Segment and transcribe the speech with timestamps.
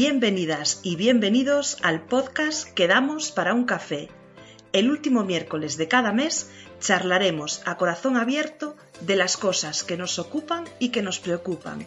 [0.00, 4.08] Bienvenidas y bienvenidos al podcast Quedamos para un café.
[4.72, 10.20] El último miércoles de cada mes charlaremos a corazón abierto de las cosas que nos
[10.20, 11.84] ocupan y que nos preocupan.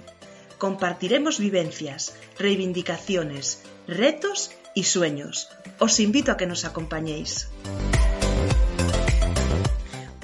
[0.57, 5.47] Compartiremos vivencias, reivindicaciones, retos y sueños.
[5.79, 7.47] Os invito a que nos acompañéis.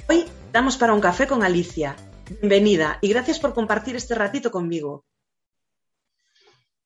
[0.10, 1.96] Hoy damos para un café con Alicia.
[2.42, 5.06] Bienvenida y gracias por compartir este ratito conmigo.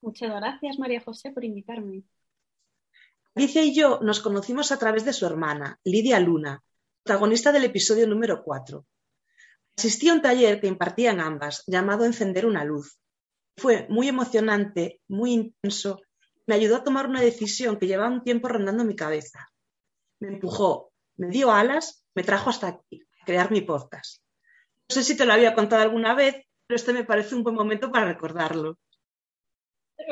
[0.02, 2.04] Muchas gracias, María José, por invitarme.
[3.36, 6.64] Alicia y yo nos conocimos a través de su hermana, Lidia Luna,
[7.04, 8.86] protagonista del episodio número 4.
[9.78, 13.00] Asistí a un taller que impartían ambas, llamado Encender una luz.
[13.56, 16.02] Fue muy emocionante, muy intenso,
[16.48, 19.50] me ayudó a tomar una decisión que llevaba un tiempo rondando mi cabeza.
[20.20, 24.22] Me empujó, me dio alas, me trajo hasta aquí, a crear mi podcast.
[24.90, 26.36] No sé si te lo había contado alguna vez,
[26.68, 28.78] pero este me parece un buen momento para recordarlo.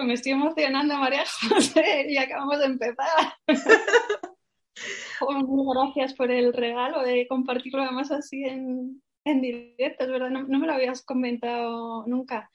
[0.03, 3.33] Me estoy emocionando, María José, y acabamos de empezar.
[5.21, 10.65] Muchas gracias por el regalo de compartirlo además así en, directo, es verdad, no, me
[10.65, 12.49] lo habías comentado nunca.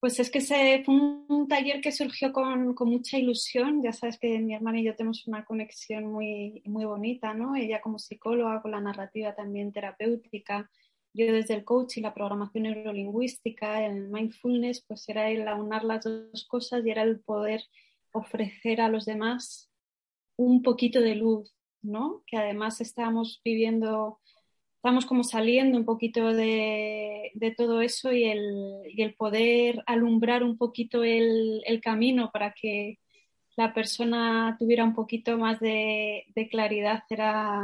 [0.00, 3.82] Pues es que fue un, taller que surgió con, mucha ilusión.
[3.82, 7.56] Ya sabes que mi hermana y yo tenemos una conexión muy, muy bonita, ¿no?
[7.56, 10.70] Ella como psicóloga, con la narrativa también terapéutica,
[11.18, 16.46] yo desde el coaching, la programación neurolingüística, el mindfulness, pues era el aunar las dos
[16.48, 17.62] cosas y era el poder
[18.12, 19.70] ofrecer a los demás
[20.36, 22.22] un poquito de luz, ¿no?
[22.26, 24.20] Que además estábamos viviendo,
[24.76, 31.80] estamos como saliendo un poquito de, todo eso y el, poder alumbrar un poquito el,
[31.82, 32.98] camino para que
[33.56, 37.60] la persona tuviera un poquito más de, de claridad era,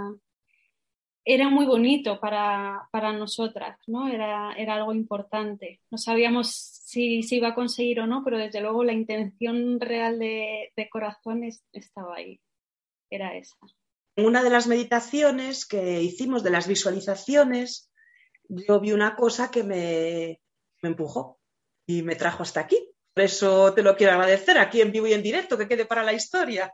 [1.24, 4.08] era muy bonito para, nosotras, ¿no?
[4.08, 5.80] Era, era, algo importante.
[5.90, 10.18] No sabíamos si se iba a conseguir o no, pero desde luego la intención real
[10.18, 11.42] de, de corazón
[11.72, 12.40] estaba ahí.
[13.10, 13.56] Era esa.
[14.16, 17.90] En una de las meditaciones que hicimos de las visualizaciones,
[18.48, 20.40] yo vi una cosa que me,
[20.82, 21.40] me empujó
[21.86, 22.76] y me trajo hasta aquí.
[23.14, 26.02] Por eso te lo quiero agradecer aquí en vivo y en directo, que quede para
[26.02, 26.72] la historia.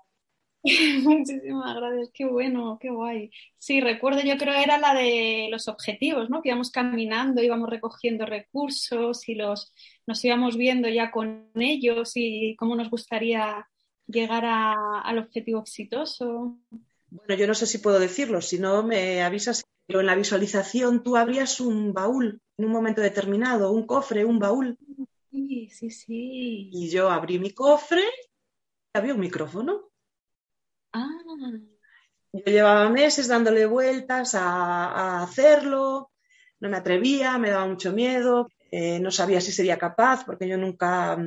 [1.02, 3.30] Muchísimas gracias, qué bueno, qué guay.
[3.56, 6.42] Sí, recuerdo, yo creo era la de los objetivos, ¿no?
[6.42, 9.72] Que íbamos caminando, íbamos recogiendo recursos y los,
[10.06, 13.66] nos íbamos viendo ya con ellos y cómo nos gustaría
[14.06, 16.58] llegar al objetivo exitoso.
[17.08, 21.02] Bueno, yo no sé si puedo decirlo, si no me avisas, pero en la visualización
[21.02, 24.78] tú abrías un baúl en un momento determinado, un cofre, un baúl.
[25.30, 26.70] Sí, sí, sí.
[26.72, 29.90] Y yo abrí mi cofre y había un micrófono.
[32.32, 36.12] Yo llevaba meses dándole vueltas a, hacerlo,
[36.60, 40.56] no me atrevía, me daba mucho miedo, eh, no sabía si sería capaz porque yo
[40.56, 41.18] nunca,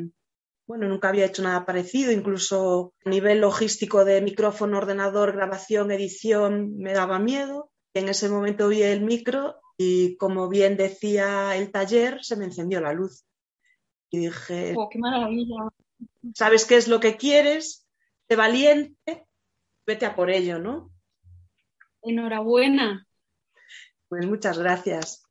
[0.66, 6.78] bueno, nunca había hecho nada parecido, incluso a nivel logístico de micrófono, ordenador, grabación, edición,
[6.78, 7.70] me daba miedo.
[7.94, 12.80] En ese momento vi el micro y como bien decía el taller, se me encendió
[12.80, 13.26] la luz.
[14.10, 15.70] Y dije, oh, qué maravilla.
[16.34, 17.86] ¿Sabes qué es lo que quieres?
[18.30, 19.28] Sé valiente
[19.86, 20.92] vete a por ello, ¿no?
[22.02, 23.08] Enhorabuena.
[24.10, 25.24] Pues muchas gracias.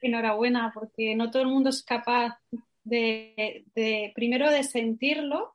[0.00, 2.38] Enhorabuena, porque no todo el mundo es capaz
[2.84, 5.54] de, primero de sentirlo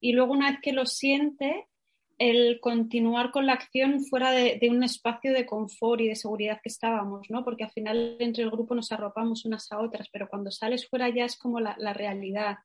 [0.00, 1.66] y luego una vez que lo siente,
[2.18, 6.68] el continuar con la acción fuera de, un espacio de confort y de seguridad que
[6.68, 7.44] estábamos, ¿no?
[7.44, 11.08] Porque al final entre el grupo nos arropamos unas a otras, pero cuando sales fuera
[11.08, 12.58] ya es como la, realidad.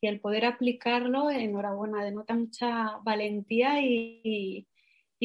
[0.00, 4.66] Y el poder aplicarlo, enhorabuena, denota mucha valentía y,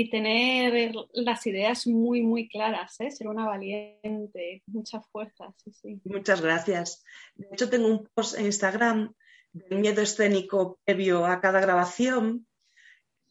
[0.10, 3.12] tener las ideas muy, muy claras, ¿eh?
[3.12, 5.54] ser una valiente, mucha fuerza.
[5.58, 6.02] Sí, sí.
[6.06, 7.04] Muchas gracias.
[7.36, 9.14] De hecho, tengo un post en Instagram
[9.52, 12.48] del miedo escénico previo a cada grabación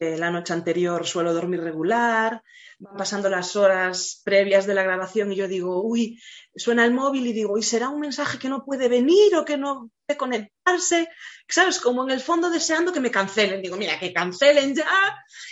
[0.01, 2.41] la noche anterior suelo dormir regular,
[2.79, 6.19] van pasando las horas previas de la grabación y yo digo, uy,
[6.55, 9.57] suena el móvil y digo, ¿y será un mensaje que no puede venir o que
[9.57, 11.07] no puede conectarse?
[11.47, 11.79] ¿Sabes?
[11.79, 13.61] Como en el fondo deseando que me cancelen.
[13.61, 14.87] Digo, mira, que cancelen ya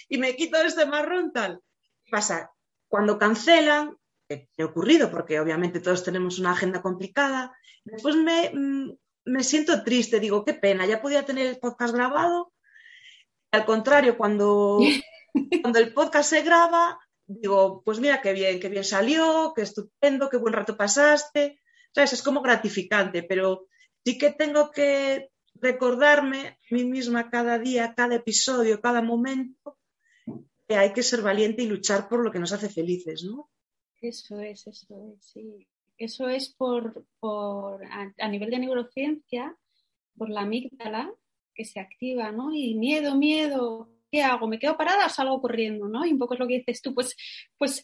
[0.08, 1.60] y me quito este marrón tal.
[2.04, 2.50] ¿Qué pasa?
[2.88, 3.96] Cuando cancelan,
[4.28, 7.56] que he ocurrido, porque obviamente todos tenemos una agenda complicada.
[7.84, 8.92] Después me, mm,
[9.26, 12.52] me siento triste, digo, qué pena, ya podía tener el podcast grabado.
[13.52, 14.80] Al contrario, cuando,
[15.62, 20.30] cuando el podcast se graba, digo, pues mira qué bien, qué bien salió, qué estupendo,
[20.30, 21.60] qué buen rato pasaste.
[21.94, 22.14] ¿Sabes?
[22.14, 23.68] Es como gratificante, pero
[24.06, 29.78] sí que tengo que recordarme a mí misma cada día, cada episodio, cada momento,
[30.68, 33.50] que hay que ser valiente y luchar por lo que nos hace felices, ¿no?
[34.02, 35.68] Eso es, eso es, sí.
[35.98, 39.58] Eso es por, por a, nivel de neurociencia,
[40.18, 41.14] por la amígdala
[41.60, 42.54] que se activa, ¿no?
[42.54, 44.48] Y miedo, miedo, ¿qué hago?
[44.48, 46.06] ¿Me quedo parada o salgo corriendo, ¿no?
[46.06, 47.18] Y un poco es lo que dices tú, pues,
[47.58, 47.84] pues,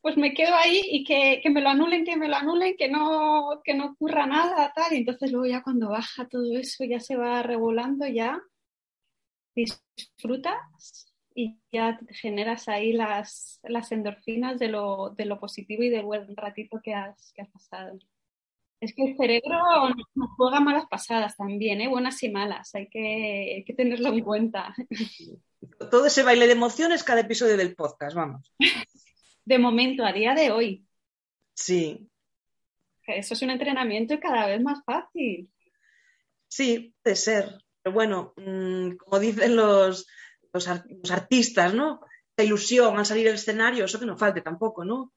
[0.00, 2.88] pues me quedo ahí y que, que, me lo anulen, que me lo anulen, que
[2.88, 4.92] no, que no ocurra nada, tal.
[4.92, 8.40] Y entonces luego ya cuando baja todo eso, ya se va regulando, ya
[9.56, 16.04] disfrutas y ya generas ahí las, las endorfinas de lo, de lo, positivo y del
[16.04, 17.98] buen ratito que has, que has pasado.
[18.80, 19.58] Es que el cerebro
[20.14, 21.88] nos juega malas pasadas también, ¿eh?
[21.88, 24.74] buenas y malas, hay que, hay que tenerlo en cuenta.
[25.90, 28.52] Todo ese baile de emociones cada episodio del podcast, vamos.
[29.44, 30.86] De momento, a día de hoy.
[31.54, 32.08] Sí.
[33.06, 35.50] Eso es un entrenamiento cada vez más fácil.
[36.48, 37.58] Sí, puede ser.
[37.82, 40.06] Pero bueno, mm, como dicen los,
[40.52, 40.68] los,
[41.10, 42.00] artistas, ¿no?
[42.36, 45.12] La ilusión al salir del escenario, eso que no falte tampoco, ¿no?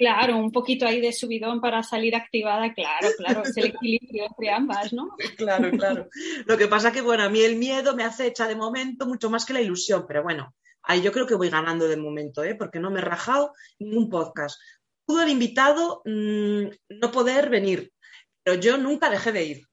[0.00, 4.48] Claro, un poquito ahí de subidón para salir activada, claro, claro, es el equilibrio entre
[4.48, 5.14] ambas, ¿no?
[5.36, 6.08] Claro, claro.
[6.46, 9.44] Lo que pasa que, bueno, a mí el miedo me acecha de momento mucho más
[9.44, 10.54] que la ilusión, pero bueno,
[10.84, 12.54] ahí yo creo que voy ganando de momento, ¿eh?
[12.54, 14.58] Porque no me he rajado ningún podcast.
[15.04, 17.92] Pudo el invitado mmm, no poder venir,
[18.42, 19.66] pero yo nunca dejé de ir.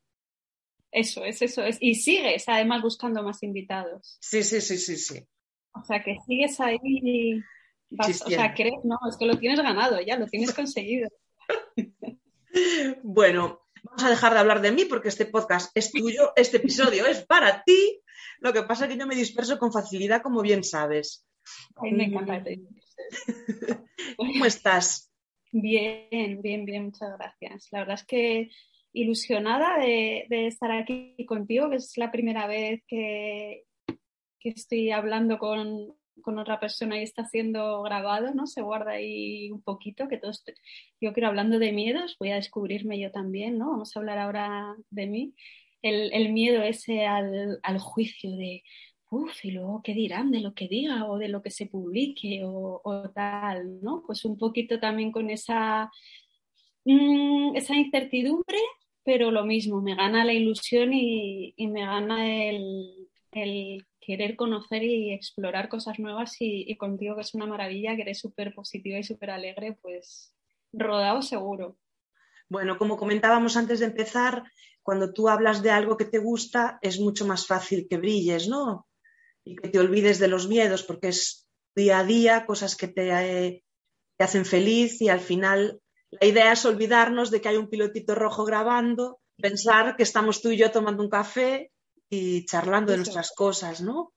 [0.92, 1.78] Eso es, eso es.
[1.80, 4.18] Y sigues además buscando más invitados.
[4.20, 5.26] Sí, sí, sí, sí, sí.
[5.72, 7.42] O sea, que sigues ahí.
[7.90, 11.10] Vas, o sea, crees, no, es que lo tienes ganado ya, lo tienes conseguido.
[13.04, 17.06] bueno, vamos a dejar de hablar de mí porque este podcast es tuyo, este episodio
[17.06, 18.02] es para ti.
[18.40, 21.26] Lo que pasa es que yo me disperso con facilidad, como bien sabes.
[21.76, 22.44] Ay, me encanta.
[24.18, 25.12] ¿Cómo estás?
[25.52, 27.68] Bien, bien, bien, muchas gracias.
[27.72, 28.50] La verdad es que
[28.94, 33.64] ilusionada de, estar aquí contigo, que es la primera vez que,
[34.40, 38.48] que estoy hablando con, con, otra persona y está siendo grabado, ¿no?
[38.48, 40.44] Se guarda ahí un poquito, que todos,
[41.02, 43.72] yo quiero hablando de miedos, voy a descubrirme yo también, ¿no?
[43.72, 45.34] Vamos a hablar ahora de mí.
[45.82, 48.64] El, el miedo ese al, al, juicio de,
[49.12, 52.42] uff, y luego qué dirán de lo que diga o de lo que se publique
[52.44, 54.04] o, tal, ¿no?
[54.06, 55.92] Pues un poquito también con esa,
[56.86, 58.58] mmm, esa incertidumbre
[59.08, 63.08] pero lo mismo, me gana la ilusión y, me gana el,
[64.08, 68.56] querer conocer y explorar cosas nuevas y, contigo que es una maravilla, que eres súper
[68.56, 70.34] positiva y súper alegre, pues
[70.72, 71.78] rodado seguro.
[72.48, 74.50] Bueno, como comentábamos antes de empezar,
[74.82, 78.88] cuando tú hablas de algo que te gusta, es mucho más fácil que brilles, ¿no?
[79.44, 81.46] Y que te olvides de los miedos, porque es
[81.76, 83.66] día a día cosas que te, eh,
[84.16, 85.82] te hacen feliz y al final
[86.12, 90.52] la idea es olvidarnos de que hay un pilotito rojo grabando, pensar que estamos tú
[90.52, 91.74] y yo tomando un café
[92.10, 94.14] y charlando de nuestras cosas, ¿no?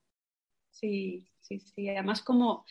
[0.71, 1.89] Sí, sí, sí.
[1.89, 2.65] Además, como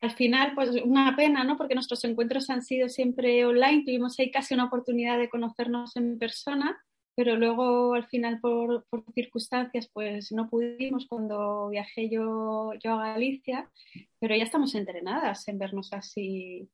[0.00, 1.56] al final, pues una pena, ¿no?
[1.56, 6.18] Porque nuestros encuentros han sido siempre online, tuvimos ahí casi una oportunidad de conocernos en
[6.18, 6.76] persona,
[7.14, 13.12] pero luego al final por, por circunstancias pues no pudimos cuando viajé yo, yo a
[13.12, 13.70] Galicia,
[14.18, 16.68] pero ya estamos entrenadas en vernos así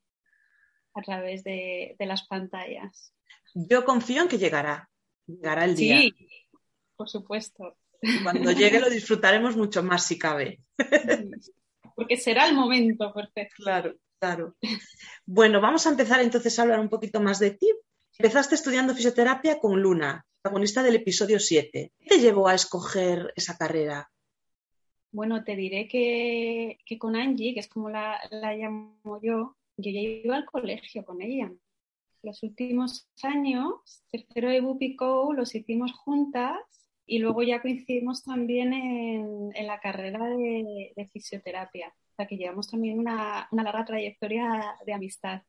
[0.95, 3.14] a través de, las pantallas.
[3.54, 4.88] Yo confío en que llegará,
[5.26, 6.00] llegará el día.
[6.00, 6.14] Sí,
[6.99, 7.76] por supuesto.
[8.23, 10.61] Cuando llegue lo disfrutaremos mucho más si cabe.
[11.95, 13.62] Porque será el momento perfecto.
[13.62, 14.57] Claro, claro.
[15.25, 17.73] Bueno, vamos a empezar entonces a hablar un poquito más de ti.
[18.19, 21.93] Empezaste estudiando fisioterapia con Luna, protagonista del episodio 7.
[21.99, 24.11] ¿Qué te llevó a escoger esa carrera?
[25.12, 30.37] Bueno, te diré que, con Angie, que es como la llamo yo, yo ya iba
[30.37, 31.50] al colegio con ella.
[32.23, 36.59] Los últimos años, tercero de Bupico, los hicimos juntas
[37.09, 41.88] y luego ya coincidimos también en, la carrera de, fisioterapia.
[41.88, 45.43] O sea que llevamos también una, larga trayectoria de amistad.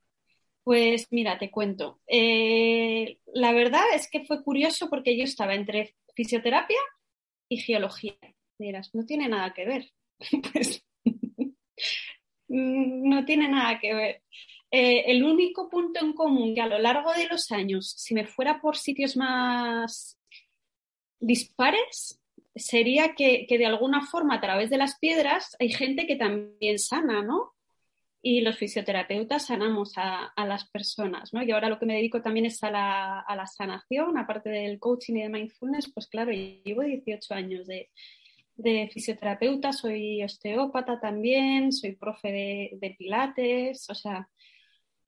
[0.64, 2.00] Pues mira, te cuento.
[2.08, 6.80] Eh, la verdad es que fue curioso porque yo estaba entre fisioterapia
[7.50, 8.16] y geología.
[8.58, 9.92] Miras, no tiene nada que ver.
[10.54, 10.86] pues
[12.48, 14.24] no tiene nada que ver.
[14.72, 18.26] Eh, el único punto en común que a lo largo de los años, si me
[18.26, 20.19] fuera por sitios más
[21.20, 22.20] dispares,
[22.56, 27.22] sería que, de alguna forma a través de las piedras hay gente que también sana,
[27.22, 27.54] ¿no?
[28.22, 31.42] y los fisioterapeutas sanamos a, las personas, ¿no?
[31.42, 34.78] Y ahora lo que me dedico también es a la, a la, sanación, aparte del
[34.78, 37.90] coaching y de mindfulness, pues claro, llevo 18 años de,
[38.58, 44.30] de fisioterapeuta, soy osteópata también, soy profe de, de, pilates, o sea,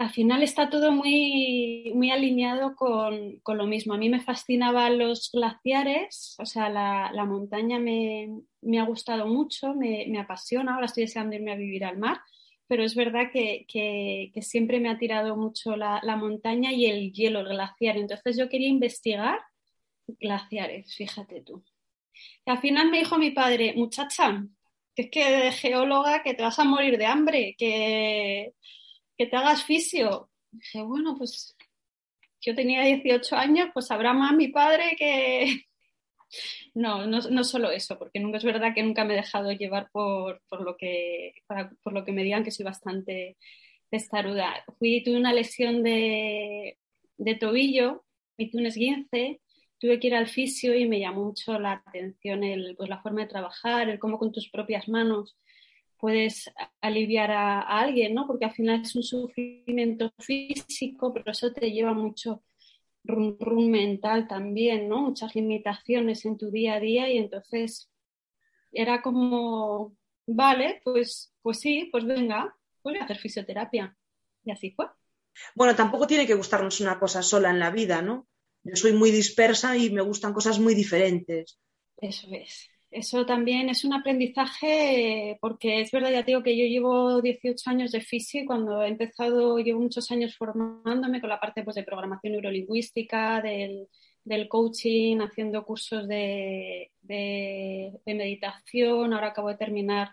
[0.02, 3.94] al final está todo muy, muy alineado con, con, lo mismo.
[3.94, 8.30] A mí me fascinaban los glaciares, o sea, la, la montaña me,
[8.62, 12.20] me, ha gustado mucho, me, me apasiona, ahora estoy deseando irme a vivir al mar
[12.68, 17.12] pero es verdad que, que, siempre me ha tirado mucho la, la, montaña y el
[17.12, 17.98] hielo, el glaciar.
[17.98, 19.42] Entonces yo quería investigar
[20.08, 21.66] glaciares, fíjate tú.
[22.46, 24.46] Y al final me dijo mi padre, muchacha,
[24.96, 28.54] que es que de geóloga que te vas a morir de hambre, que,
[29.22, 30.32] que te hagas fisio.
[30.52, 31.56] dije, bueno, pues
[32.42, 35.66] yo tenía 18 años, pues sabrá más mi padre que,
[36.74, 39.90] no, no, no, solo eso, porque nunca es verdad que nunca me he dejado llevar
[39.92, 41.36] por, por, lo, que,
[41.84, 43.38] por lo que me digan que soy bastante
[43.92, 44.66] testaruda.
[44.80, 46.80] Fui, tuve una lesión de,
[47.18, 48.04] de tobillo,
[48.40, 49.40] me hice un esguince,
[49.78, 53.22] tuve que ir al fisio y me llamó mucho la atención el, pues, la forma
[53.22, 55.38] de trabajar, el cómo con tus propias manos
[56.02, 58.26] puedes aliviar a, a, alguien, ¿no?
[58.28, 62.44] Porque al final es un sufrimiento físico, pero eso te lleva mucho
[63.04, 65.02] rum, mental también, ¿no?
[65.02, 67.90] Muchas limitaciones en tu día a día y entonces
[68.72, 73.96] era como, vale, pues, pues sí, pues venga, voy a hacer fisioterapia.
[74.44, 74.88] Y así fue.
[75.56, 78.28] Bueno, tampoco tiene que gustarnos una cosa sola en la vida, ¿no?
[78.64, 81.60] Yo soy muy dispersa y me gustan cosas muy diferentes.
[81.98, 87.22] Eso es eso también es un aprendizaje porque es verdad, ya digo que yo llevo
[87.22, 91.64] 18 años de fisio y cuando he empezado, llevo muchos años formándome con la parte
[91.64, 93.88] pues, de programación neurolingüística, del,
[94.50, 96.92] coaching, haciendo cursos de,
[98.06, 99.14] meditación.
[99.14, 100.10] Ahora acabo de terminar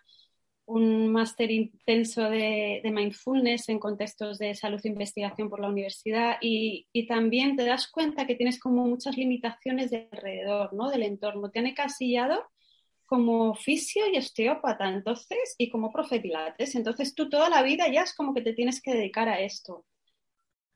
[0.66, 6.37] un máster intenso de, de, mindfulness en contextos de salud e investigación por la universidad
[6.40, 10.90] y, y, también te das cuenta que tienes como muchas limitaciones de alrededor, ¿no?
[10.90, 11.50] Del entorno.
[11.50, 12.44] Te han encasillado
[13.08, 16.74] como fisio y osteópata, entonces, y como profe pilates.
[16.74, 19.86] Entonces tú toda la vida ya es como que te tienes que dedicar a esto.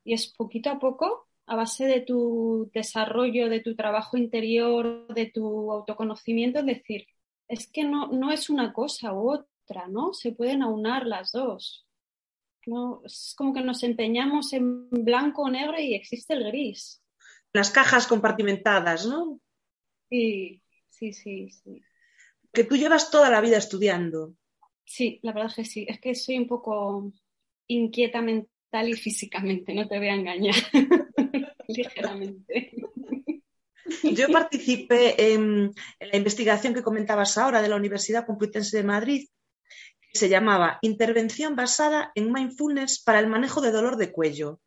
[0.02, 5.26] Y es poquito a poco, a base de tu desarrollo, de tu trabajo interior, de
[5.26, 7.06] tu autoconocimiento, es decir,
[7.48, 10.14] es que no, no es una cosa u otra, ¿no?
[10.14, 11.86] Se pueden aunar las dos.
[12.64, 13.02] ¿no?
[13.04, 17.02] Es como que nos empeñamos en blanco o negro y existe el gris.
[17.52, 19.38] Las cajas compartimentadas, ¿no?
[20.08, 21.82] Sí, sí, sí, sí
[22.52, 24.34] que tú llevas toda la vida estudiando.
[24.84, 25.86] Sí, la verdad es que sí.
[25.88, 27.12] Es que soy un poco
[27.66, 30.54] inquieta mental y físicamente, no te voy a engañar.
[31.68, 32.72] Ligeramente.
[34.02, 39.28] Yo participé en, la investigación que comentabas ahora de la Universidad Complutense de Madrid,
[40.00, 44.60] que se llamaba Intervención basada en mindfulness para el manejo de dolor de cuello.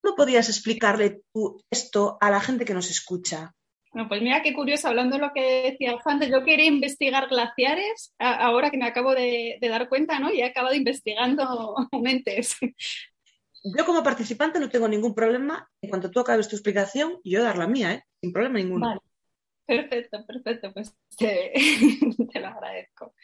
[0.00, 3.54] ¿Cómo podrías explicarle tú esto a la gente que nos escucha?
[3.94, 8.12] Bueno, pues mira qué curioso, hablando de lo que decía antes, yo quería investigar glaciares,
[8.18, 10.32] ahora que me acabo de, dar cuenta, ¿no?
[10.32, 12.56] Y he acabado investigando mentes.
[13.62, 17.56] Yo como participante no tengo ningún problema, en cuanto tú acabes tu explicación, yo dar
[17.56, 18.02] la mía, ¿eh?
[18.20, 18.88] Sin problema ninguno.
[18.88, 19.00] Vale.
[19.64, 21.52] Perfecto, perfecto, pues te,
[22.40, 23.14] lo agradezco.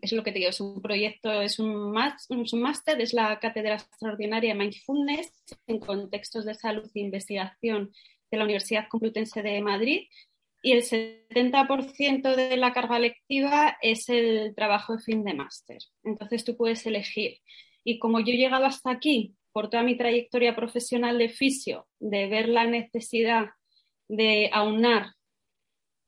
[0.00, 4.52] Es lo que te digo, es un proyecto, es un, máster, es la Cátedra Extraordinaria
[4.52, 5.32] de Mindfulness
[5.66, 7.92] en contextos de salud e investigación
[8.30, 10.02] de la Universidad Complutense de Madrid
[10.62, 15.78] y el 70% de la carga lectiva es el trabajo de fin de máster.
[16.02, 17.38] Entonces tú puedes elegir.
[17.84, 22.26] Y como yo he llegado hasta aquí por toda mi trayectoria profesional de fisio, de
[22.26, 23.46] ver la necesidad
[24.08, 25.12] de aunar,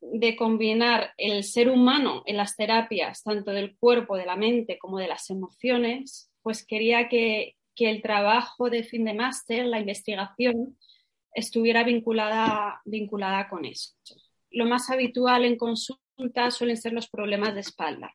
[0.00, 4.98] de combinar el ser humano en las terapias, tanto del cuerpo, de la mente como
[4.98, 10.76] de las emociones, pues quería que, que el trabajo de fin de máster, la investigación,
[11.34, 13.94] estuviera vinculada, vinculada con eso.
[14.50, 18.14] Lo más habitual en consulta suelen ser los problemas de espalda.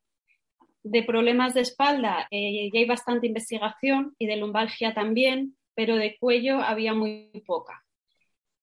[0.84, 6.18] De problemas de espalda eh, ya hay bastante investigación y de lumbalgia también, pero de
[6.18, 7.85] cuello había muy poca.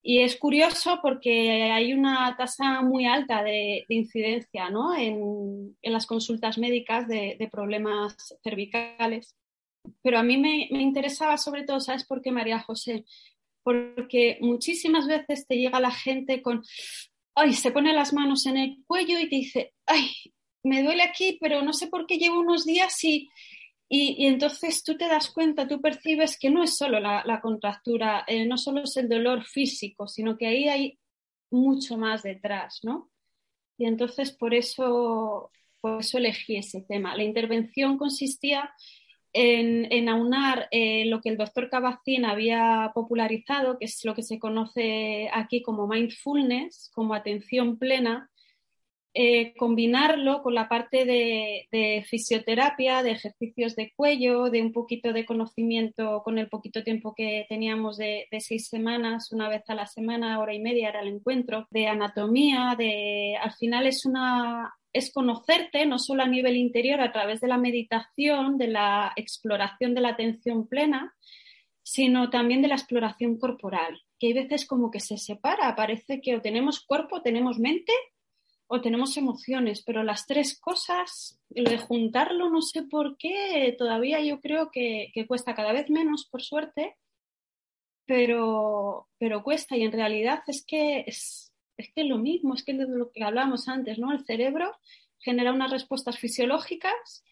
[0.03, 4.97] Y es curioso porque hay una tasa muy alta de, incidencia ¿no?
[4.97, 9.37] en, en, las consultas médicas de, problemas cervicales.
[10.03, 13.05] Pero a mí me, me interesaba sobre todo, ¿sabes por qué, María José?
[13.63, 16.63] porque muchísimas veces te llega la gente con,
[17.35, 20.11] ay, se pone las manos en el cuello y te dice, ay,
[20.65, 23.29] me duele aquí, pero no sé por qué llevo unos días y,
[23.95, 28.47] y, entonces tú te das cuenta, tú percibes que no es solo la, contractura, eh,
[28.47, 30.99] no solo es el dolor físico, sino que ahí hay
[31.51, 33.11] mucho más detrás, ¿no?
[33.77, 35.51] Y entonces por eso,
[35.83, 37.15] por eso elegí ese tema.
[37.15, 38.73] La intervención consistía
[39.35, 44.39] en, aunar eh, lo que el doctor Cabacín había popularizado, que es lo que se
[44.39, 48.31] conoce aquí como mindfulness, como atención plena,
[49.15, 55.27] eh, combinarlo con la parte de, fisioterapia, de ejercicios de cuello, de un poquito de
[55.27, 60.41] conocimiento con el poquito tiempo que teníamos de, seis semanas, una vez a la semana,
[60.41, 65.87] hora y media era el encuentro, de anatomía, de al final es una es conocerte
[65.87, 70.11] no solo a nivel interior a través de la meditación, de la exploración de la
[70.11, 71.15] atención plena,
[71.83, 76.37] sino también de la exploración corporal, que hay veces como que se separa, parece que
[76.37, 77.93] o tenemos cuerpo, tenemos mente
[78.75, 84.23] o tenemos emociones, pero las tres cosas, lo de juntarlo no sé por qué, todavía
[84.23, 86.97] yo creo que, cuesta cada vez menos, por suerte,
[88.07, 92.73] pero, pero cuesta y en realidad es que es, es que lo mismo, es que
[92.73, 94.11] de lo que hablábamos antes, ¿no?
[94.11, 94.75] El cerebro
[95.19, 97.23] genera unas respuestas fisiológicas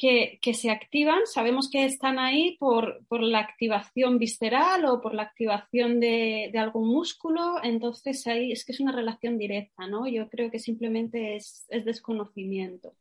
[0.00, 6.00] que, se activan, sabemos que están ahí por, la activación visceral o por la activación
[6.00, 10.08] de, algún músculo, entonces ahí es que es una relación directa, ¿no?
[10.08, 12.96] Yo creo que simplemente es, desconocimiento.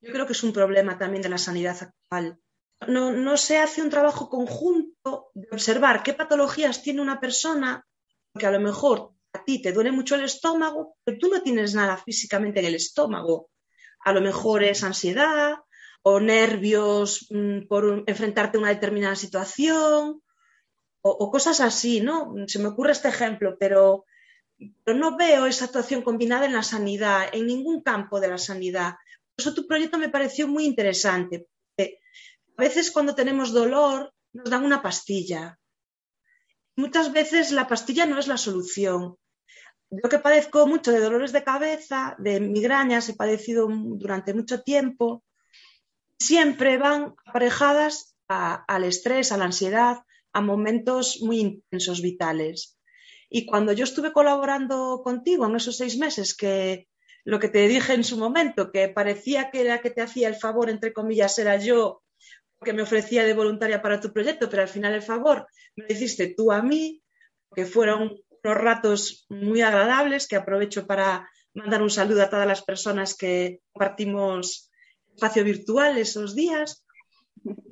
[0.00, 2.38] Yo creo que es un problema también de la sanidad actual.
[2.86, 7.84] No, no se hace un trabajo conjunto de observar qué patologías tiene una persona,
[8.38, 11.74] que a lo mejor a ti te duele mucho el estómago, pero tú no tienes
[11.74, 13.50] nada físicamente en el estómago.
[14.04, 15.58] A lo mejor es ansiedad,
[16.02, 20.22] o nervios mm, por enfrentarte a una determinada situación
[21.02, 22.34] o, cosas así, ¿no?
[22.46, 24.04] Se me ocurre este ejemplo, pero,
[24.84, 28.96] no veo esa actuación combinada en la sanidad, en ningún campo de la sanidad.
[29.34, 31.46] Por eso tu proyecto me pareció muy interesante.
[31.78, 35.58] A veces cuando tenemos dolor nos dan una pastilla.
[36.76, 39.16] Muchas veces la pastilla no es la solución.
[39.90, 45.24] Yo que padezco mucho de dolores de cabeza, de migrañas, he padecido durante mucho tiempo,
[46.20, 52.78] siempre van aparejadas al estrés, a la ansiedad, a momentos muy intensos vitales.
[53.28, 56.88] Y cuando yo estuve colaborando contigo en esos seis meses, que
[57.24, 60.36] lo que te dije en su momento, que parecía que era que te hacía el
[60.36, 62.02] favor, entre comillas, era yo
[62.62, 65.92] que me ofrecía de voluntaria para tu proyecto, pero al final el favor me lo
[65.92, 67.02] hiciste tú a mí,
[67.54, 72.62] que fueron unos ratos muy agradables, que aprovecho para mandar un saludo a todas las
[72.62, 74.69] personas que compartimos
[75.20, 76.82] espacio virtual esos días.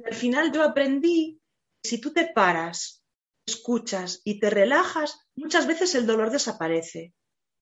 [0.04, 1.40] al final yo aprendí
[1.82, 3.02] que si tú te paras,
[3.46, 7.14] escuchas y te relajas, muchas veces el dolor desaparece.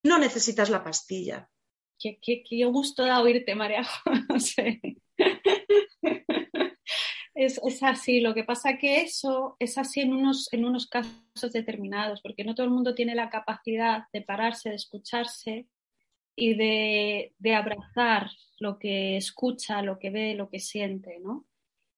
[0.02, 1.48] No necesitas la pastilla.
[1.98, 2.18] Qué,
[2.66, 3.86] gusto da oírte, María
[7.34, 11.52] Es, es, así, lo que pasa que eso es así en unos, en unos casos
[11.52, 15.68] determinados, porque no todo el mundo tiene la capacidad de pararse, de escucharse
[16.36, 21.46] y de, de, abrazar lo que escucha, lo que ve, lo que siente, ¿no?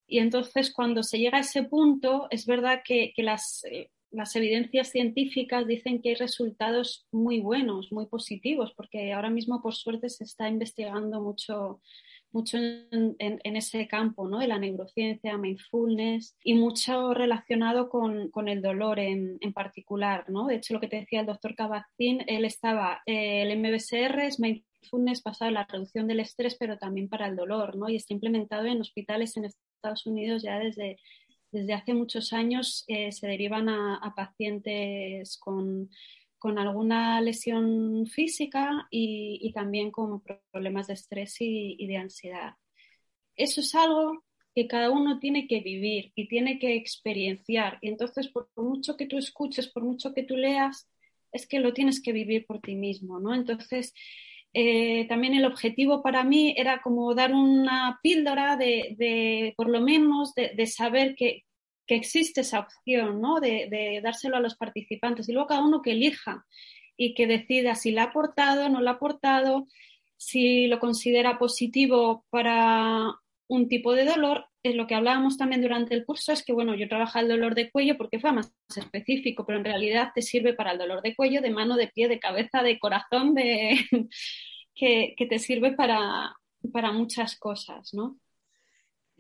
[0.07, 4.35] Y entonces cuando se llega a ese punto, es verdad que, que las, eh, las
[4.37, 10.09] evidencias científicas dicen que hay resultados muy buenos, muy positivos, porque ahora mismo, por suerte,
[10.09, 11.81] se está investigando mucho
[12.33, 14.41] mucho en, ese campo ¿no?
[14.47, 20.29] la neurociencia, mindfulness y mucho relacionado con, con el dolor en, en, particular.
[20.29, 20.47] ¿no?
[20.47, 24.41] De hecho, lo que te decía el doctor Cabacín, él estaba, eh, el MBSR es
[24.41, 27.88] mindfulness basado en la reducción del estrés, pero también para el dolor, ¿no?
[27.88, 30.99] y está implementado en hospitales en Estados Unidos ya desde,
[31.51, 32.85] desde hace muchos años.
[32.88, 35.88] Eh, se derivan a pacientes con
[36.38, 42.55] con alguna lesión física y, también con problemas de estrés y, de ansiedad.
[43.37, 44.24] Eso es algo
[44.55, 47.79] que cada uno tiene que vivir y tiene que experienciar.
[47.81, 50.88] Y entonces, por mucho que tú escuches, por mucho que tú leas,
[51.33, 53.35] es que lo tienes que vivir por ti mismo, ¿no?
[53.35, 53.92] Entonces,
[54.55, 60.35] eh, también el objetivo para mí era como dar una píldora de, por lo menos,
[60.35, 61.44] de saber que,
[61.88, 63.40] que existe esa opción, ¿no?
[63.40, 66.44] De, dárselo a los participantes y luego cada uno que elija
[66.96, 69.66] y que decida si la ha aportado, no la ha aportado,
[70.16, 73.14] si lo considera positivo para
[73.48, 74.46] un tipo de dolor.
[74.62, 77.55] Es lo que hablábamos también durante el curso, es que, bueno, yo trabajo el dolor
[77.55, 81.14] de cuello porque fue más específico, pero en realidad te sirve para el dolor de
[81.14, 83.79] cuello, de mano, de pie, de cabeza, de corazón, de...
[84.74, 86.37] que, que te sirve para,
[86.72, 88.18] para muchas cosas, ¿no?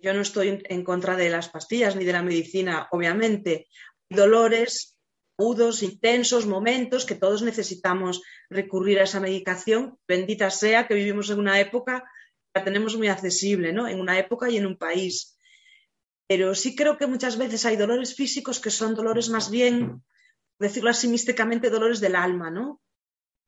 [0.00, 3.66] Yo no estoy en contra de las pastillas ni de la medicina, obviamente.
[4.08, 4.98] Dolores
[5.38, 9.96] agudos, intensos, momentos que todos necesitamos recurrir a esa medicación.
[10.06, 12.04] Bendita sea que vivimos en una época
[12.54, 13.86] la tenemos muy accesible, ¿no?
[13.86, 15.38] En una época y en un país.
[16.26, 20.02] Pero sí creo que muchas veces hay dolores físicos que son dolores más bien,
[20.58, 22.80] decirlo así místicamente, dolores del alma, ¿no?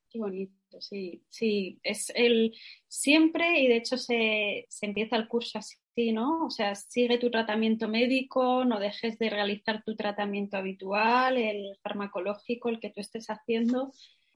[0.08, 1.80] Qué bonito, sí, sí.
[1.82, 2.54] Es el
[2.86, 6.46] siempre, y de hecho se, se empieza el curso así así, ¿no?
[6.46, 12.68] O sea, sigue tu tratamiento médico, no dejes de realizar tu tratamiento habitual, el farmacológico,
[12.68, 13.92] el que tú estés haciendo,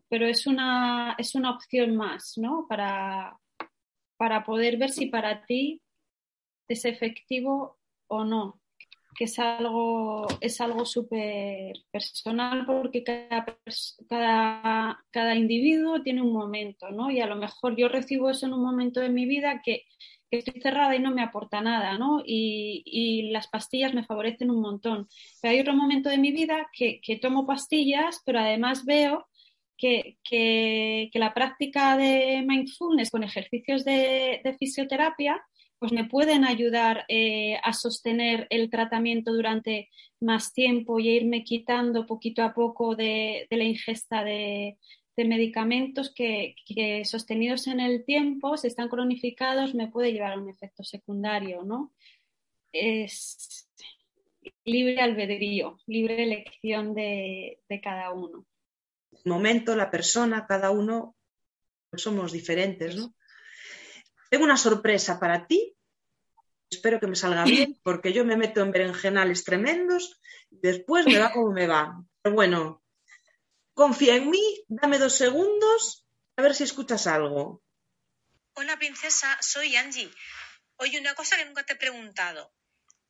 [0.08, 2.66] pero es una, es una opción más, ¿no?
[2.68, 3.38] Para,
[4.16, 5.82] para poder ver si para ti
[6.68, 8.60] es efectivo o no
[9.16, 13.46] que es algo es algo súper personal porque cada,
[14.08, 17.10] cada, cada, individuo tiene un momento, ¿no?
[17.10, 19.84] Y a lo mejor yo recibo eso en un momento de mi vida que
[20.30, 22.22] estoy cerrada y no me aporta nada, ¿no?
[22.24, 25.08] Y, las pastillas me favorecen un montón.
[25.40, 29.26] Pero hay otro momento de mi vida que, que tomo pastillas, pero además veo
[29.76, 35.42] que, que, que, la práctica de mindfulness con ejercicios de, de fisioterapia
[35.84, 42.06] pues me pueden ayudar eh, a sostener el tratamiento durante más tiempo y irme quitando
[42.06, 44.78] poquito a poco de, la ingesta de,
[45.16, 46.56] medicamentos que,
[47.04, 51.92] sostenidos en el tiempo, si están cronificados, me puede llevar a un efecto secundario, ¿no?
[52.72, 53.68] Es
[54.64, 58.44] libre albedrío, libre elección de, de cada uno.
[59.12, 61.14] El momento, la persona, cada uno
[61.94, 63.14] somos diferentes, ¿no?
[64.28, 65.76] Tengo una sorpresa para ti.
[66.68, 70.20] Espero que me salga bien, porque yo me meto en berenjenales tremendos
[70.60, 72.02] después me va como me va.
[72.22, 72.82] Pero bueno,
[73.74, 76.06] confía en mí, dame dos segundos
[76.36, 77.62] a ver si escuchas algo.
[78.54, 80.10] Hola, princesa, soy Angie.
[80.76, 82.52] Oye, una cosa que nunca te he preguntado.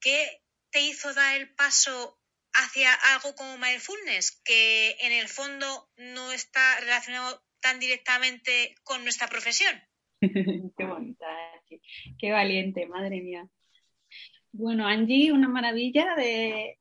[0.00, 2.18] ¿Qué te hizo dar el paso
[2.52, 9.28] hacia algo como mindfulness, que en el fondo no está relacionado tan directamente con nuestra
[9.28, 9.74] profesión?
[10.20, 11.26] qué bonita,
[12.18, 13.46] qué valiente, madre mía.
[14.52, 16.78] Bueno, Angie, una maravilla de,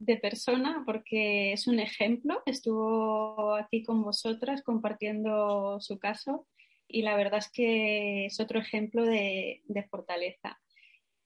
[0.00, 2.42] de persona porque es un ejemplo.
[2.46, 6.48] Estuvo aquí con vosotras compartiendo su caso
[6.88, 10.58] y la verdad es que es otro ejemplo de, de fortaleza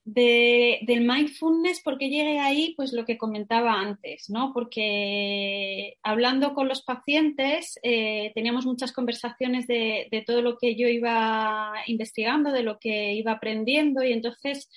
[0.05, 2.75] de, del mindfulness, porque llegué ahí?
[2.77, 4.53] Pues lo que comentaba antes, ¿no?
[4.53, 10.89] Porque hablando con los pacientes eh, teníamos muchas conversaciones de, de, todo lo que yo
[10.89, 14.69] iba investigando, de lo que iba aprendiendo y entonces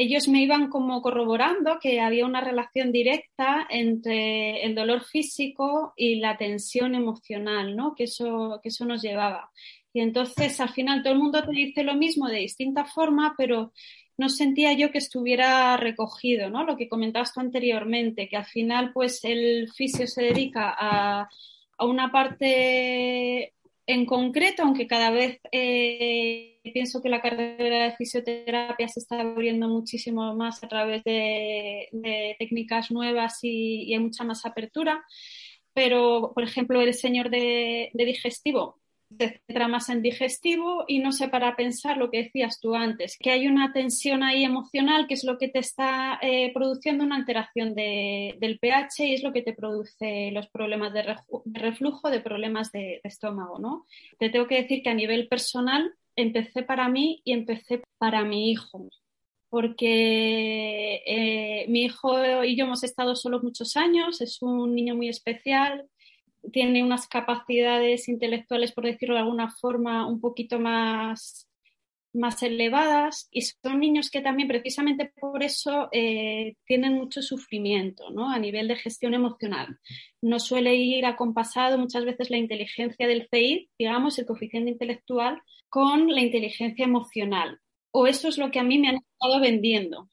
[0.00, 6.20] ellos me iban como corroborando que había una relación directa entre el dolor físico y
[6.20, 7.96] la tensión emocional, ¿no?
[7.96, 9.50] Que eso, que eso nos llevaba.
[9.92, 13.72] Y entonces al final todo el mundo te dice lo mismo de distinta forma, pero
[14.16, 16.62] no sentía yo que estuviera recogido, ¿no?
[16.62, 21.28] Lo que comentabas tú anteriormente, que al final, pues, el fisio se dedica a,
[21.80, 23.54] una parte
[23.88, 29.66] en concreto, aunque cada vez eh, pienso que la carrera de fisioterapia se está abriendo
[29.68, 31.88] muchísimo más a través de,
[32.38, 35.02] técnicas nuevas y, hay mucha más apertura.
[35.72, 38.78] Pero, por ejemplo, el señor de digestivo,
[39.16, 43.16] se centra más en digestivo y no sé para pensar lo que decías tú antes,
[43.18, 47.16] que hay una tensión ahí emocional que es lo que te está eh, produciendo una
[47.16, 51.16] alteración de, del pH y es lo que te produce los problemas de,
[51.46, 53.86] reflujo, de problemas de, estómago, ¿no?
[54.18, 58.50] Te tengo que decir que a nivel personal empecé para mí y empecé para mi
[58.50, 58.88] hijo
[59.50, 65.08] porque eh, mi hijo y yo hemos estado solos muchos años, es un niño muy
[65.08, 65.88] especial,
[66.52, 71.48] tiene unas capacidades intelectuales, por decirlo de alguna forma, un poquito más,
[72.12, 78.30] más elevadas y son niños que también precisamente por eso eh, tienen mucho sufrimiento ¿no?
[78.30, 79.78] a nivel de gestión emocional.
[80.20, 86.08] No suele ir acompasado muchas veces la inteligencia del CI, digamos, el coeficiente intelectual, con
[86.12, 87.60] la inteligencia emocional.
[87.90, 90.10] O eso es lo que a mí me han estado vendiendo.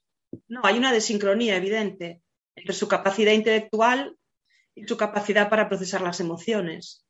[0.48, 2.22] No, hay una desincronía evidente
[2.54, 4.16] entre su capacidad intelectual
[4.76, 7.04] y su capacidad para procesar las emociones.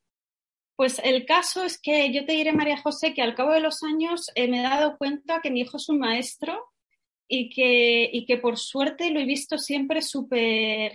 [0.76, 3.82] Pues el caso es que yo te diré, María José, que al cabo de los
[3.82, 6.64] años eh, me he dado cuenta que mi hijo es un maestro
[7.28, 10.92] y que, y que por suerte lo he visto siempre súper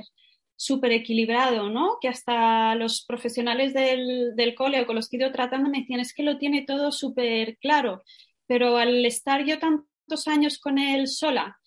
[0.55, 1.97] súper equilibrado, ¿no?
[1.99, 5.79] Que hasta los profesionales del, del cole o con los que he ido tratando me
[5.79, 8.03] decían, es que lo tiene todo súper claro,
[8.45, 11.59] pero al estar yo tantos años con él sola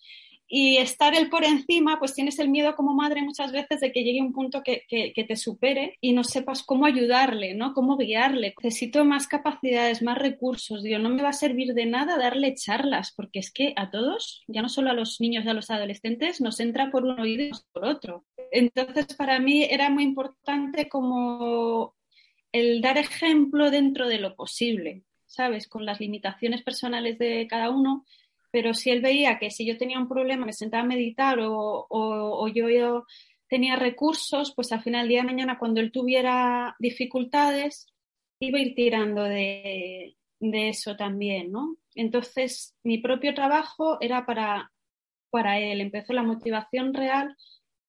[0.47, 4.03] y estar él por encima, pues tienes el miedo como madre muchas veces de que
[4.03, 7.73] llegue un punto que, que, te supere y no sepas cómo ayudarle, ¿no?
[7.73, 8.53] Cómo guiarle.
[8.61, 10.83] Necesito más capacidades, más recursos.
[10.83, 14.43] Digo, no me va a servir de nada darle charlas, porque es que a todos,
[14.47, 17.43] ya no solo a los niños y a los adolescentes, nos entra por un oído
[17.43, 18.25] y por otro.
[18.51, 21.95] Entonces, para mí era muy importante como
[22.51, 25.67] el dar ejemplo dentro de lo posible, ¿sabes?
[25.67, 28.05] Con las limitaciones personales de cada uno,
[28.55, 32.47] pero si él veía que si yo tenía un problema me sentaba a meditar o,
[32.53, 33.05] yo,
[33.49, 37.93] tenía recursos, pues al final, el día de mañana, cuando él tuviera dificultades,
[38.39, 41.75] iba a ir tirando de, de eso también, ¿no?
[41.95, 44.71] Entonces, mi propio trabajo era para,
[45.31, 45.81] para él.
[45.81, 47.35] Empezó la motivación real,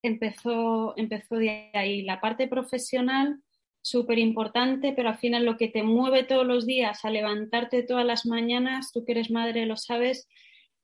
[0.03, 2.03] empezó, empezó de ahí.
[2.03, 3.41] La parte profesional,
[3.83, 8.05] súper importante, pero al final lo que te mueve todos los días a levantarte todas
[8.05, 10.27] las mañanas, tú que eres madre lo sabes,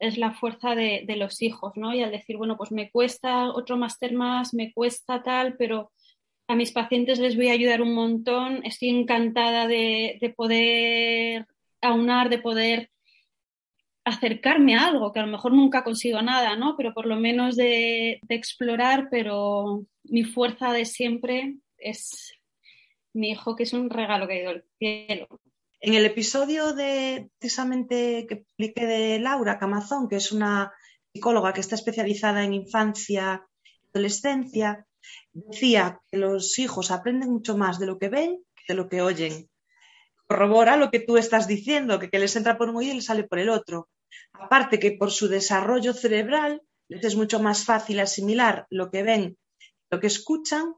[0.03, 1.95] es la fuerza de, los hijos, ¿no?
[1.95, 5.93] Y al decir, bueno, pues me cuesta otro máster más, me cuesta tal, pero
[6.49, 8.65] a mis pacientes les voy a ayudar un montón.
[8.65, 11.47] Estoy encantada de, de poder
[11.81, 12.91] aunar, de poder
[14.05, 16.77] acercarme a algo, que a lo mejor nunca consigo nada, ¿no?
[16.77, 22.35] Pero por lo menos de, de explorar, pero mi fuerza de siempre es
[23.13, 25.29] mi hijo, que es un regalo que ha ido del cielo.
[25.85, 30.73] En el episodio de precisamente que publiqué de Laura Camazón, que es una
[31.13, 34.87] psicóloga que está especializada en infancia y adolescencia,
[35.33, 39.03] decía que los hijos aprenden mucho más de lo que ven que de lo que
[39.03, 39.51] oyen.
[40.29, 43.07] Corrobora lo que tú estás diciendo, que, que les entra por un oído y les
[43.07, 43.89] sale por el otro.
[44.35, 49.37] Aparte que por su desarrollo cerebral les es mucho más fácil asimilar lo que ven,
[49.91, 50.77] lo que escuchan,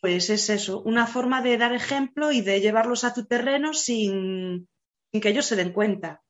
[0.00, 4.68] pues es eso, una forma de dar ejemplo y de llevarlos a tu terreno sin,
[5.10, 6.22] sin que ellos se den cuenta.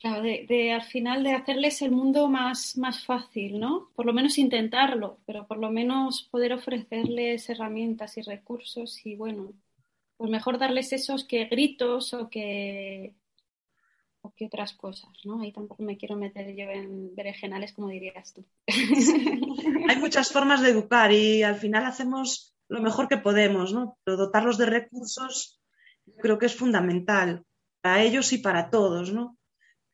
[0.00, 3.90] Claro, de, de, al final de hacerles el mundo más, más fácil, ¿no?
[3.94, 9.52] Por lo menos intentarlo, pero por lo menos poder ofrecerles herramientas y recursos y bueno,
[10.16, 13.14] pues mejor darles esos que gritos o que,
[14.22, 15.40] o que otras cosas, ¿no?
[15.42, 18.44] Ahí tampoco me quiero meter yo en berenjenales como dirías tú.
[19.88, 23.98] Hay muchas formas de educar y al final hacemos lo mejor que podemos, ¿no?
[24.04, 25.60] Pero dotarlos de recursos
[26.18, 27.44] creo que es fundamental
[27.80, 29.38] para ellos y para todos, ¿no?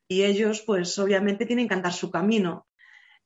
[0.09, 2.67] Y ellos, pues obviamente tienen que andar su camino.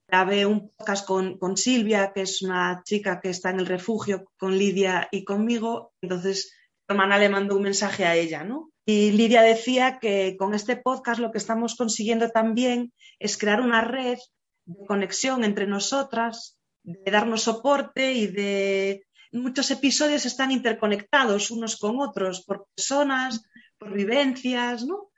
[0.08, 4.24] Grabé un podcast con, con, Silvia, que es una chica que está en el refugio
[4.36, 5.92] con Lidia y conmigo.
[6.00, 6.52] Entonces,
[6.88, 8.70] mi hermana le mandó un mensaje a ella, ¿no?
[8.84, 13.80] Y Lidia decía que con este podcast lo que estamos consiguiendo también es crear una
[13.80, 14.18] red
[14.64, 22.00] de conexión entre nosotras, de darnos soporte y de muchos episodios están interconectados unos con
[22.00, 23.42] otros por personas,
[23.78, 25.10] por vivencias, ¿no?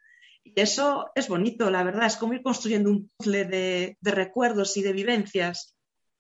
[0.44, 4.83] Y eso es bonito, la verdad, es como ir construyendo un puzzle de, recuerdos y
[4.83, 5.77] de vivencias.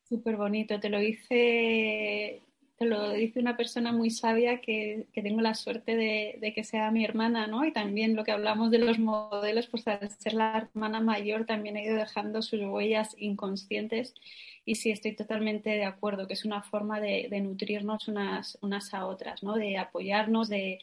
[0.08, 2.42] Súper bonito, te lo dice,
[2.78, 6.64] te lo dice una persona muy sabia que, que tengo la suerte de, de, que
[6.64, 7.64] sea mi hermana, ¿no?
[7.64, 11.76] Y también lo que hablamos de los modelos, pues al ser la hermana mayor también
[11.76, 14.14] ha ido dejando sus huellas inconscientes
[14.68, 18.92] y sí, estoy totalmente de acuerdo, que es una forma de, de nutrirnos unas, unas,
[18.92, 19.54] a otras, ¿no?
[19.54, 20.80] de apoyarnos, de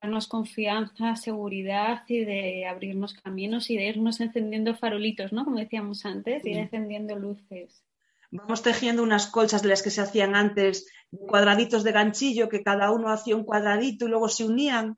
[0.00, 5.44] darnos confianza, seguridad y de abrirnos caminos y de irnos encendiendo farolitos, ¿no?
[5.44, 7.82] como decíamos antes, y ir encendiendo luces.
[8.30, 12.92] Vamos tejiendo unas colchas de las que se hacían antes, cuadraditos de ganchillo, que cada
[12.92, 14.96] uno hacía un cuadradito y luego se unían.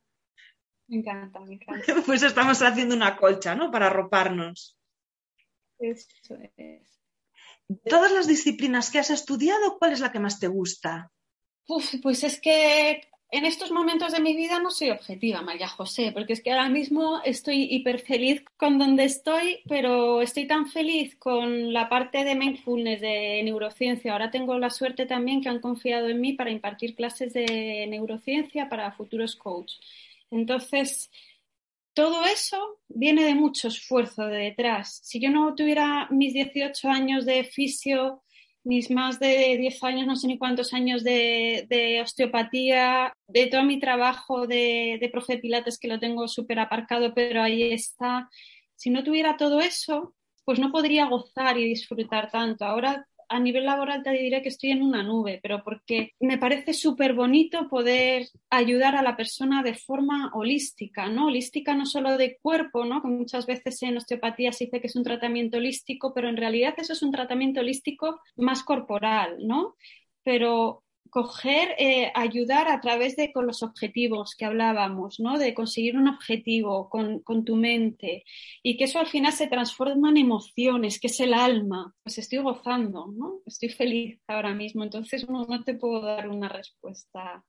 [0.89, 1.95] Me encanta, me encanta.
[2.05, 3.71] Pues estamos haciendo una colcha, ¿no?
[3.71, 4.77] Para arroparnos.
[5.79, 7.00] Eso es.
[7.71, 11.13] De todas las disciplinas que has estudiado, ¿cuál es la que más te gusta?
[11.69, 16.11] Uf, pues es que en estos momentos de mi vida no soy objetiva, María José,
[16.11, 21.15] porque es que ahora mismo estoy hiper feliz con donde estoy, pero estoy tan feliz
[21.15, 24.15] con la parte de mindfulness, de neurociencia.
[24.15, 28.69] Ahora tengo la suerte también que han confiado en mí para impartir clases de neurociencia
[28.69, 29.75] para futuros coach.
[30.33, 31.09] Entonces,
[32.01, 35.01] todo eso viene de mucho esfuerzo de detrás.
[35.05, 38.23] Si yo no tuviera mis 18 años de fisio,
[38.65, 43.65] mis más de 10 años, no sé ni cuántos años de, de osteopatía, de todo
[43.65, 48.31] mi trabajo de, de profe Pilates que lo tengo súper aparcado, pero ahí está.
[48.77, 50.15] Si no tuviera todo eso,
[50.47, 52.65] pues no podría gozar y disfrutar tanto.
[52.65, 56.75] Ahora a nivel laboral te diré que estoy en una nube, pero porque me parece
[56.75, 61.27] súper bonito poder ayudar a la persona de forma holística, ¿no?
[61.27, 63.01] Holística no solo de cuerpo, ¿no?
[63.01, 66.75] Que muchas veces en osteopatía se dice que es un tratamiento holístico, pero en realidad
[66.77, 69.77] eso es un tratamiento holístico más corporal, ¿no?
[70.25, 75.39] Pero coger, eh, ayudar a través de con los objetivos que hablábamos, ¿no?
[75.39, 78.25] De conseguir un objetivo con, con, tu mente
[78.63, 81.95] y que eso al final se transforma en emociones, que es el alma.
[82.03, 83.41] Pues estoy gozando, ¿no?
[83.47, 87.45] Estoy feliz ahora mismo, entonces no, no te puedo dar una respuesta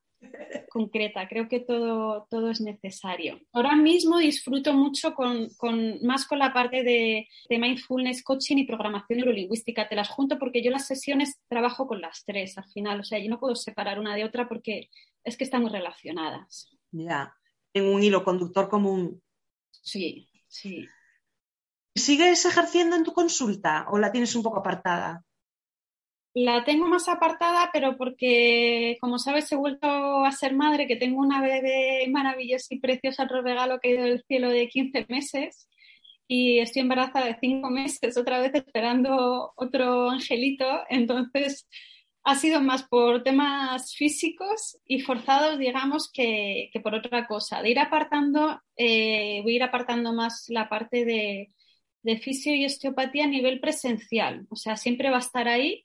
[0.68, 1.28] concreta.
[1.28, 3.40] Creo que todo, todo es necesario.
[3.52, 8.66] Ahora mismo disfruto mucho con, con más con la parte de, de, mindfulness, coaching y
[8.66, 9.88] programación neurolingüística.
[9.88, 13.00] Te las junto porque yo las sesiones trabajo con las tres al final.
[13.00, 14.88] O sea, yo no puedo separar una de otra porque
[15.24, 16.70] es que están muy relacionadas.
[16.90, 17.34] Ya,
[17.74, 19.22] en un hilo conductor común.
[19.70, 20.86] Sí, sí.
[21.94, 25.24] ¿Sigues ejerciendo en tu consulta o la tienes un poco apartada?
[26.34, 31.20] La tengo más apartada, pero porque, como sabes, he vuelto a ser madre, que tengo
[31.20, 35.68] una bebé maravillosa y preciosa, otro regalo que he ido del cielo de 15 meses
[36.26, 40.64] y estoy embarazada de 5 meses, otra vez esperando otro angelito.
[40.88, 41.68] Entonces,
[42.24, 47.62] ha sido más por temas físicos y forzados, digamos, que, por otra cosa.
[47.62, 53.24] De ir apartando, eh, voy a ir apartando más la parte de fisio y osteopatía
[53.24, 54.46] a nivel presencial.
[54.50, 55.84] O sea, siempre va a estar ahí,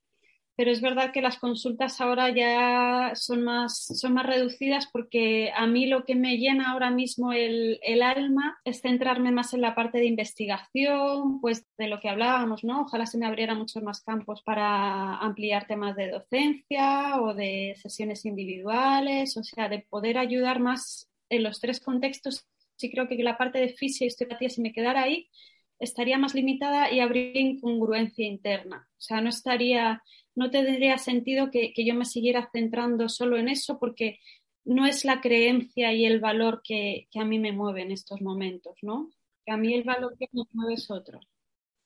[0.58, 5.67] pero es verdad que las consultas ahora ya son más, son más reducidas porque a
[5.67, 9.76] mí lo que me llena ahora mismo el, el, alma es centrarme más en la
[9.76, 12.82] parte de investigación, pues de lo que hablábamos, ¿no?
[12.82, 18.26] Ojalá se me abrieran muchos más campos para ampliar temas de docencia o de sesiones
[18.26, 22.48] individuales, o sea, de poder ayudar más en los tres contextos.
[22.78, 25.30] Sí creo que la parte de física y osteopatía, si me quedara ahí,
[25.78, 28.88] estaría más limitada y habría incongruencia interna.
[28.89, 30.02] O sea, no estaría
[30.38, 34.19] no tendría sentido que, yo me siguiera centrando solo en eso porque
[34.65, 38.76] no es la creencia y el valor que, a mí me mueve en estos momentos,
[38.84, 39.10] ¿no?
[39.43, 41.19] Que a mí el valor que me mueve es otro.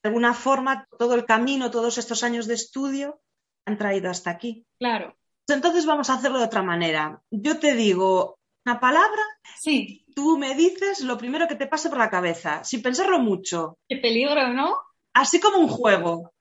[0.03, 3.21] De alguna forma, todo el camino, todos estos años de estudio
[3.65, 4.65] han traído hasta aquí.
[4.77, 5.15] Claro.
[5.47, 7.23] Entonces vamos a hacerlo de otra manera.
[7.31, 9.21] Yo te digo una palabra,
[9.59, 10.05] sí.
[10.13, 13.77] tú me dices lo primero que te pase por la cabeza, sin pensarlo mucho.
[13.87, 14.75] Qué peligro, ¿no?
[15.13, 16.33] Así como un juego.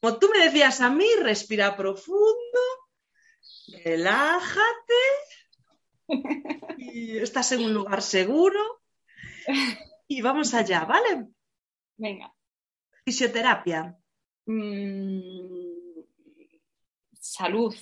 [0.00, 2.60] Como tú me decías a mí, respira profundo,
[3.84, 5.02] relájate
[6.78, 8.80] y estás en un lugar seguro
[10.08, 11.28] y vamos allá, ¿vale?
[11.98, 12.34] Venga.
[13.04, 13.96] Fisioterapia.
[14.46, 16.00] Mm,
[17.12, 17.74] salud.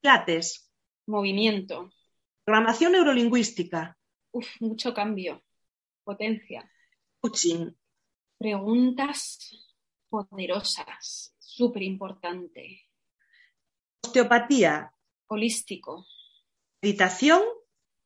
[0.00, 0.70] Pilates.
[1.06, 1.90] Movimiento.
[2.44, 3.96] Programación neurolingüística.
[4.32, 5.42] Uf, mucho cambio.
[6.02, 6.68] Potencia.
[7.20, 7.70] Coaching.
[8.38, 9.38] Preguntas
[10.08, 12.82] poderosas súper importante.
[14.04, 14.92] Osteopatía.
[15.28, 16.06] Holístico.
[16.82, 17.42] Meditación.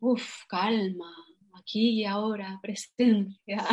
[0.01, 1.13] Uf, calma,
[1.55, 3.67] aquí y ahora, presencia.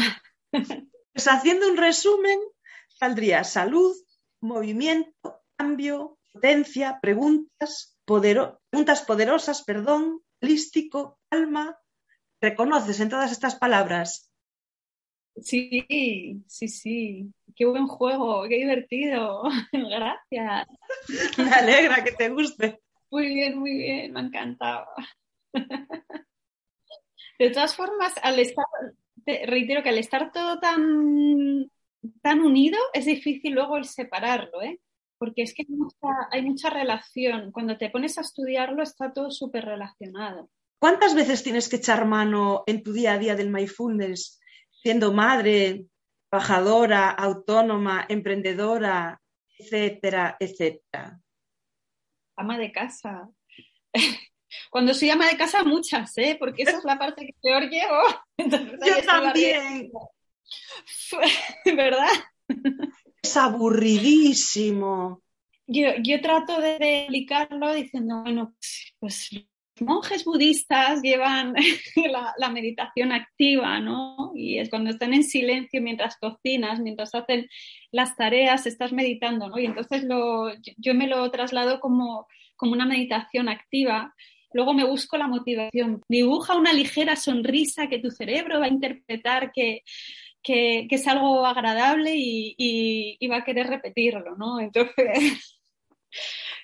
[0.51, 2.39] Pues haciendo un resumen,
[2.87, 3.95] saldría salud,
[4.41, 11.77] movimiento, cambio, potencia, preguntas, preguntas poderosas, perdón, holístico, calma.
[12.41, 14.29] ¿Reconoces en todas estas palabras
[15.37, 17.33] Sí, sí, sí.
[17.55, 19.43] Qué buen juego, qué divertido.
[19.71, 20.67] Gracias.
[21.37, 22.79] Me alegra que te guste.
[23.11, 24.87] Muy bien, muy bien, me ha encantado.
[27.39, 28.65] De todas formas, al estar,
[29.25, 31.69] te reitero que al estar todo tan,
[32.21, 34.79] tan unido, es difícil luego el separarlo, ¿eh?
[35.17, 37.51] Porque es que hay mucha, hay mucha relación.
[37.51, 40.49] Cuando te pones a estudiarlo, está todo súper relacionado.
[40.79, 44.39] ¿Cuántas veces tienes que echar mano en tu día a día del mindfulness
[44.85, 45.87] siendo madre,
[46.29, 49.19] trabajadora, autónoma, emprendedora,
[49.57, 51.19] etcétera, etcétera?
[52.35, 53.27] Ama de casa.
[54.69, 56.37] Cuando soy ama de casa, muchas, ¿eh?
[56.39, 57.99] porque esa es la parte que peor llevo.
[58.85, 59.91] Yo también.
[61.65, 62.13] ¿Verdad?
[63.23, 65.23] Es aburridísimo.
[65.65, 68.53] Yo, yo trato de explicarlo diciendo, bueno,
[68.99, 69.31] pues
[69.81, 71.53] monjes budistas llevan
[72.37, 74.31] la, meditación activa, ¿no?
[74.35, 77.49] Y es cuando están en silencio mientras cocinas, mientras hacen
[77.91, 79.59] las tareas, estás meditando, ¿no?
[79.59, 84.13] Y entonces lo, yo me lo traslado como, como una meditación activa.
[84.53, 86.01] Luego me busco la motivación.
[86.07, 89.83] Dibuja una ligera sonrisa que tu cerebro va a interpretar que,
[90.41, 92.55] que, es algo agradable y,
[93.19, 94.59] y, va a querer repetirlo, ¿no?
[94.59, 95.59] Entonces,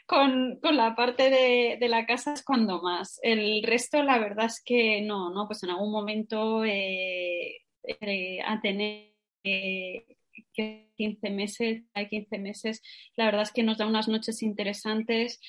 [0.05, 3.19] con, la parte de, la casa es cuando más.
[3.23, 5.47] El resto, la verdad es que no, ¿no?
[5.47, 12.81] Pues en algún momento eh, eh, a tener 15 meses, hay 15 meses,
[13.15, 15.39] la verdad es que nos da unas noches interesantes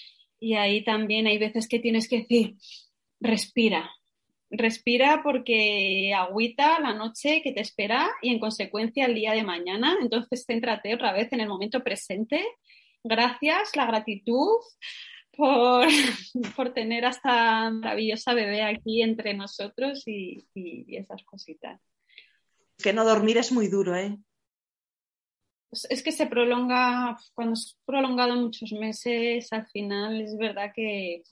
[0.40, 2.56] y ahí también hay veces que tienes que decir,
[3.20, 3.90] respira,
[4.50, 9.96] respira porque agüita la noche que te espera y en consecuencia el día de mañana.
[10.00, 12.44] Entonces céntrate otra vez en el momento presente
[13.04, 14.58] gracias, la gratitud
[15.36, 15.86] por,
[16.56, 20.46] por tener a esta maravillosa bebé aquí entre nosotros y,
[20.88, 21.80] esas cositas.
[22.78, 24.16] Que no dormir es muy duro, ¿eh?
[25.70, 31.22] Pues es que se prolonga, cuando es prolongado muchos meses, al final es verdad que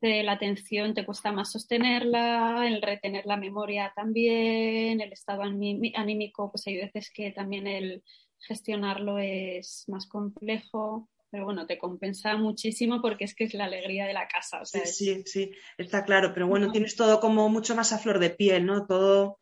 [0.00, 6.52] de la atención te cuesta más sostenerla, el retener la memoria también, el estado anímico,
[6.52, 8.04] pues hay veces que también el,
[8.40, 14.06] gestionarlo es más complejo, pero bueno, te compensa muchísimo porque es que es la alegría
[14.06, 14.64] de la casa.
[14.64, 18.30] sí, sí, sí, está claro, pero bueno, tienes todo como mucho más a flor de
[18.30, 18.86] piel, ¿no?
[18.86, 19.38] Todo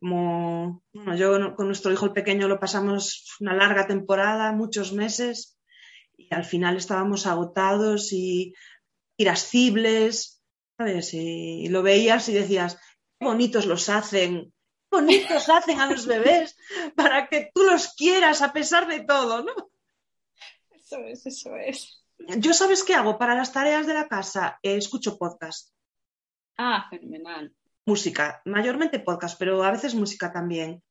[0.00, 5.58] como, bueno, yo con nuestro hijo el pequeño lo pasamos una larga temporada, muchos meses,
[6.16, 8.54] y al final estábamos agotados y
[9.16, 10.42] irascibles,
[10.76, 11.12] ¿sabes?
[11.12, 12.78] Y lo veías y decías,
[13.18, 14.52] qué bonitos los hacen,
[14.90, 16.56] bonitos hacen a los bebés
[16.96, 19.52] para que tú los quieras a pesar de todo, ¿no?
[20.70, 22.04] Eso es, eso es.
[22.18, 25.72] Yo sabes qué hago para las tareas de la casa, Eh, escucho podcast,
[26.56, 27.54] Ah, fenomenal.
[27.86, 30.82] música, mayormente podcast, pero a veces música también.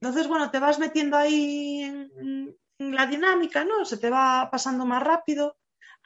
[0.00, 3.84] Entonces, bueno, te vas metiendo ahí en, en la dinámica, ¿no?
[3.86, 5.56] Se te va pasando más rápido.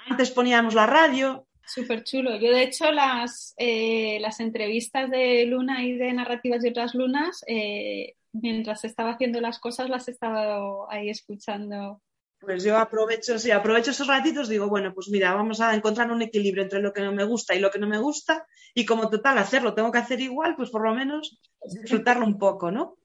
[0.09, 2.36] Antes poníamos la radio, Súper chulo.
[2.36, 7.44] Yo, de hecho, las, eh, las entrevistas de Luna y de Narrativas de otras lunas,
[7.46, 12.00] eh, mientras estaba haciendo las cosas, las estaba ahí escuchando.
[12.40, 16.22] Pues yo aprovecho, sí, aprovecho esos ratitos, digo, bueno, pues mira, vamos a encontrar un
[16.22, 19.10] equilibrio entre lo que no me gusta y lo que no me gusta, y como
[19.10, 22.96] total hacerlo tengo que hacer igual, pues por lo menos disfrutarlo un poco, ¿no?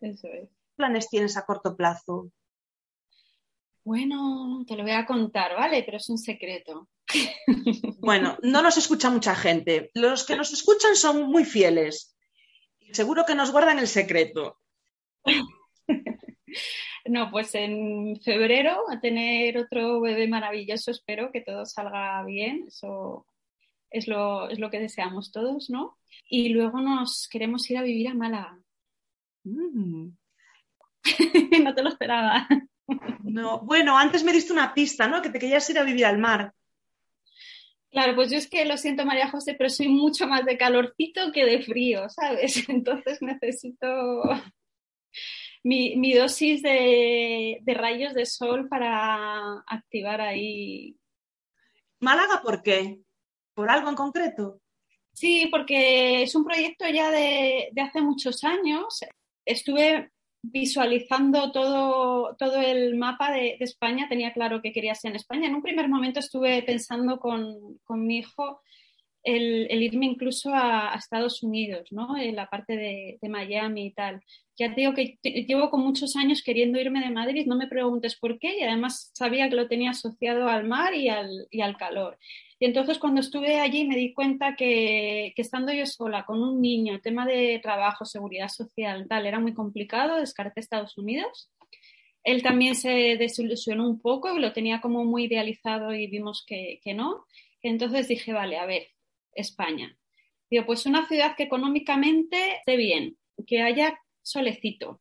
[0.00, 0.50] Eso es.
[0.50, 2.30] ¿Qué planes tienes a corto plazo?
[3.84, 5.82] Bueno, te lo voy a contar, ¿vale?
[5.84, 6.88] Pero es un secreto.
[8.00, 9.90] Bueno, no nos escucha mucha gente.
[9.94, 12.16] Los que nos escuchan son muy fieles.
[12.90, 14.58] Seguro que nos guardan el secreto.
[17.04, 23.26] No, pues en febrero a tener otro bebé maravilloso, espero que todo salga bien, eso
[23.90, 25.98] es lo, es lo que deseamos todos, ¿no?
[26.28, 28.58] Y luego nos queremos ir a vivir a Málaga.
[29.44, 30.10] Mm.
[31.64, 32.46] no te lo esperaba.
[33.22, 35.22] No, bueno, antes me diste una pista, ¿no?
[35.22, 36.52] Que te querías ir a vivir al mar.
[37.90, 41.30] Claro, pues yo es que lo siento, María José, pero soy mucho más de calorcito
[41.32, 42.66] que de frío, ¿sabes?
[42.68, 44.22] Entonces necesito
[45.62, 50.96] mi, mi dosis de, de rayos de sol para activar ahí
[52.02, 52.98] Málaga, ¿por qué?
[53.54, 54.60] ¿Por algo en concreto?
[55.12, 59.00] Sí, porque es un proyecto ya de, de hace muchos años.
[59.44, 60.10] Estuve
[60.42, 65.46] visualizando todo, todo el mapa de, España, tenía claro que quería ser en España.
[65.46, 68.60] En un primer momento estuve pensando con, con mi hijo
[69.22, 72.16] el, irme incluso a, a, Estados Unidos, ¿no?
[72.16, 74.20] En la parte de, de, Miami y tal.
[74.58, 78.16] Ya te digo que llevo con muchos años queriendo irme de Madrid, no me preguntes
[78.18, 81.76] por qué, y además sabía que lo tenía asociado al mar y al, y al
[81.76, 82.18] calor.
[82.62, 86.60] Y entonces cuando estuve allí me di cuenta que, que, estando yo sola con un
[86.60, 91.50] niño, el tema de trabajo, seguridad social, tal, era muy complicado, descarté Estados Unidos.
[92.22, 96.94] Él también se desilusionó un poco, lo tenía como muy idealizado y vimos que, que
[96.94, 97.26] no.
[97.62, 98.86] Entonces dije, vale, a ver,
[99.34, 99.98] España.
[100.48, 105.00] Digo, pues una ciudad que económicamente esté bien, que haya solecito.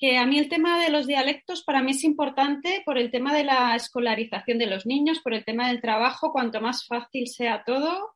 [0.00, 3.34] Que a mí el tema de los dialectos para mí es importante por el tema
[3.34, 7.62] de la escolarización de los niños, por el tema del trabajo, cuanto más fácil sea
[7.64, 8.14] todo,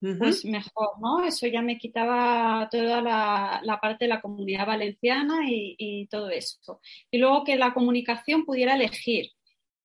[0.00, 0.18] uh -huh.
[0.18, 1.24] pues mejor, ¿no?
[1.24, 6.30] Eso ya me quitaba toda la, la parte de la comunidad valenciana y, y, todo
[6.30, 6.80] eso.
[7.10, 9.32] Y luego que la comunicación pudiera elegir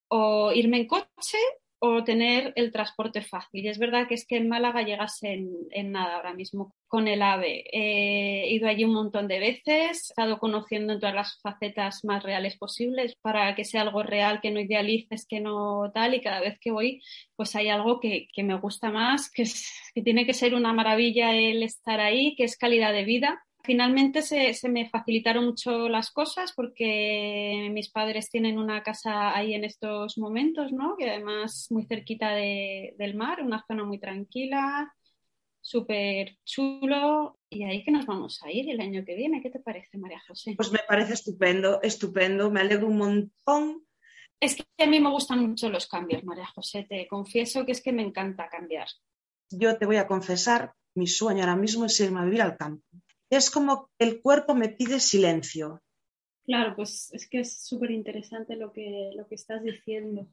[0.10, 1.38] o irme en coche
[1.80, 3.66] o tener el transporte fácil.
[3.66, 7.08] Y es verdad que es que en Málaga llegas en, en nada ahora mismo con
[7.08, 7.64] el AVE.
[7.72, 12.04] Eh, he ido allí un montón de veces, he estado conociendo en todas las facetas
[12.04, 16.22] más reales posibles para que sea algo real, que no idealices, que no tal, y
[16.22, 17.02] cada vez que voy,
[17.36, 20.74] pues hay algo que, que me gusta más, que, es, que tiene que ser una
[20.74, 25.90] maravilla el estar ahí, que es calidad de vida finalmente se, se, me facilitaron mucho
[25.90, 30.96] las cosas porque mis padres tienen una casa ahí en estos momentos, ¿no?
[30.98, 34.94] Y además muy cerquita de, del mar, una zona muy tranquila,
[35.62, 37.40] súper chulo.
[37.50, 39.42] Y ahí que nos vamos a ir el año que viene.
[39.42, 40.54] ¿Qué te parece, María José?
[40.56, 42.50] Pues me parece estupendo, estupendo.
[42.52, 43.86] Me alegro un montón.
[44.40, 46.86] Es que a mí me gustan mucho los cambios, María José.
[46.88, 48.88] Te confieso que es que me encanta cambiar.
[49.52, 52.86] Yo te voy a confesar, mi sueño ahora mismo es irme a vivir al campo
[53.30, 55.82] es como que el cuerpo me pide silencio.
[56.46, 60.28] Claro, pues es que es súper interesante lo que, lo que estás diciendo,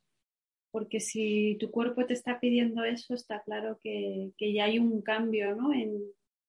[0.71, 5.03] porque si tu cuerpo te está pidiendo eso, está claro que, que ya hay un
[5.03, 5.75] cambio ¿no?
[5.75, 6.01] en,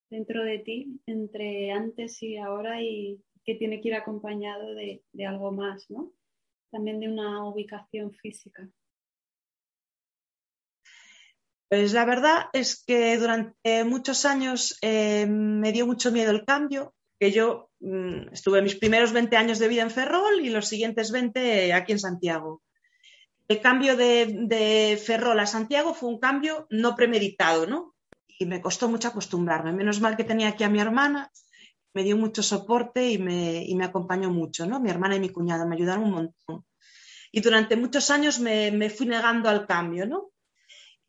[0.09, 5.25] dentro de ti entre antes y ahora y que tiene que ir acompañado de, de
[5.25, 6.11] algo más, ¿no?
[6.71, 8.69] También de una ubicación física.
[11.69, 16.93] Pues la verdad es que durante muchos años eh, me dio mucho miedo el cambio,
[17.19, 21.11] que yo mmm, estuve mis primeros 20 años de vida en Ferrol y los siguientes
[21.11, 22.61] 20 aquí en Santiago.
[23.49, 27.95] El cambio de, Ferrol a Santiago fue un cambio no premeditado, ¿no?
[28.39, 29.71] Y me costó mucho acostumbrarme.
[29.71, 31.31] Menos mal que tenía aquí a mi hermana,
[31.93, 34.79] me dio mucho soporte y me, y me acompañó mucho, ¿no?
[34.79, 36.65] Mi hermana y mi cuñada me ayudaron un montón.
[37.31, 40.31] Y durante muchos años me, me fui negando al cambio, ¿no?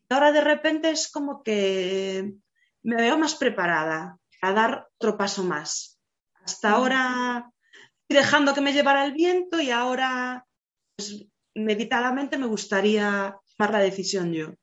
[0.09, 2.33] Ahora de repente es como que
[2.83, 5.99] me veo más preparada a dar otro paso más.
[6.43, 7.51] Hasta ahora
[8.07, 10.45] dejando que me llevara el viento y ahora
[10.95, 14.55] pues, meditadamente me gustaría tomar la decisión yo.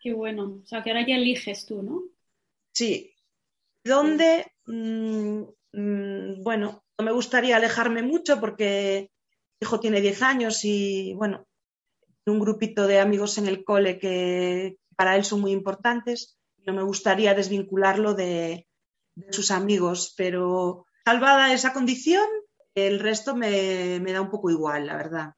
[0.00, 0.60] Qué bueno.
[0.62, 2.04] O sea, que ahora ya eliges tú, ¿no?
[2.72, 3.12] Sí.
[3.84, 4.52] ¿Dónde?
[4.66, 5.42] Mm,
[5.72, 9.10] mm, bueno, no me gustaría alejarme mucho porque
[9.60, 11.46] mi hijo tiene 10 años y, bueno,
[12.26, 16.38] un grupito de amigos en el cole que para él son muy importantes.
[16.66, 18.66] No me gustaría desvincularlo de,
[19.30, 22.26] sus amigos, pero salvada esa condición,
[22.74, 25.34] el resto me, da un poco igual, la verdad.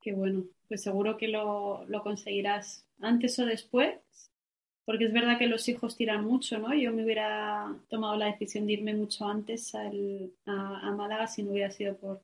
[0.00, 3.98] Qué bueno, pues seguro que lo, conseguirás antes o después,
[4.84, 6.72] porque es verdad que los hijos tiran mucho, ¿no?
[6.74, 9.90] Yo me hubiera tomado la decisión de irme mucho antes a,
[10.46, 12.22] a Málaga si no hubiera sido por,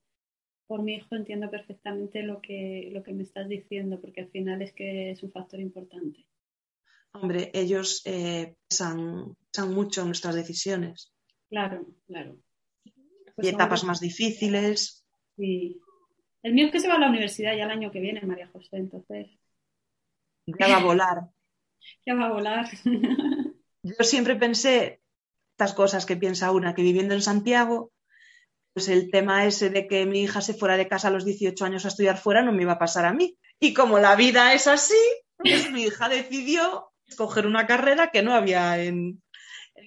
[0.72, 4.62] por mi hijo entiendo perfectamente lo que, lo que me estás diciendo, porque al final
[4.62, 6.24] es que es un factor importante.
[7.13, 9.37] Hombre, ellos eh, pesan,
[9.69, 11.13] mucho en nuestras decisiones.
[11.51, 12.39] Claro, claro.
[12.85, 12.93] y
[13.37, 15.05] pues etapas más difíciles.
[15.37, 15.81] Sí.
[16.43, 18.49] El mío es que se va a la universidad ya el año que viene, María
[18.49, 19.29] José, entonces.
[20.47, 21.29] Ya va a volar.
[22.07, 22.67] ya va a volar.
[23.83, 25.03] Yo siempre pensé
[25.53, 27.93] estas cosas que piensa una, que viviendo en Santiago
[28.73, 31.65] pues el tema ese de que mi hija se fuera de casa a los 18
[31.65, 33.37] años a estudiar fuera no me iba a pasar a mí.
[33.61, 34.97] Y como la vida es así,
[35.37, 39.23] pues mi hija decidió escoger una carrera que no había en,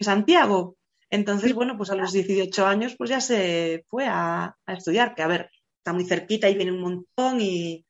[0.01, 0.77] Santiago.
[1.09, 5.21] Entonces, bueno, pues a los 18 años pues ya se fue a, a, estudiar, que
[5.21, 7.85] a ver, está muy cerquita y viene un montón y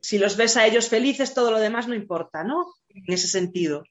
[0.00, 2.66] si los ves a ellos felices, todo lo demás no importa, ¿no?
[2.88, 3.84] En ese sentido.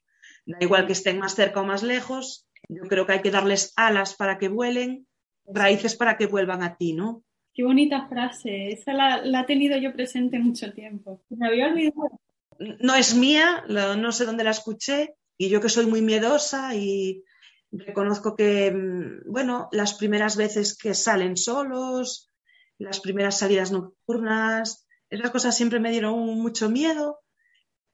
[0.46, 3.74] Da igual que estén más cerca o más lejos, yo creo que hay que darles
[3.76, 5.08] alas para que vuelen
[5.46, 7.24] raíces para que vuelvan a ti, ¿no?
[7.54, 11.22] Qué bonita frase, esa la, he tenido yo presente mucho tiempo.
[11.30, 12.20] Me había olvidado.
[12.80, 17.24] No es mía, no sé dónde la escuché, y yo que soy muy miedosa y
[17.72, 22.32] reconozco que, mm, bueno, las primeras veces que salen solos,
[22.78, 27.22] las primeras salidas nocturnas, esas cosas siempre me dieron mucho miedo,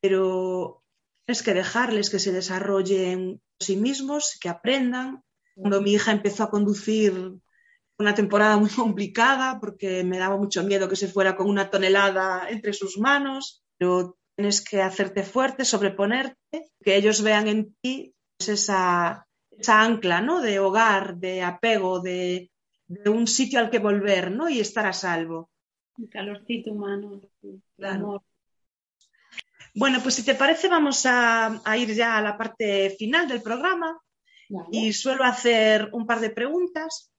[0.02, 0.84] pero
[1.26, 5.24] es que dejarles que se desarrollen sí mismos, que aprendan.
[5.56, 7.34] Cuando mi hija empezó a conducir
[7.98, 12.50] una temporada muy complicada porque me daba mucho miedo que se fuera con una tonelada
[12.50, 18.50] entre sus manos, pero tienes que hacerte fuerte, sobreponerte, que ellos vean en ti pues,
[18.50, 19.26] esa,
[19.68, 20.42] ancla ¿no?
[20.42, 22.52] de hogar, de apego, de,
[23.06, 24.48] un sitio al que volver ¿no?
[24.48, 25.50] y estar a salvo.
[25.98, 28.22] El calorcito humano, el amor.
[29.74, 34.00] Bueno, pues si te parece vamos a, ir ya a la parte final del programa
[34.72, 37.12] y suelo hacer un par de preguntas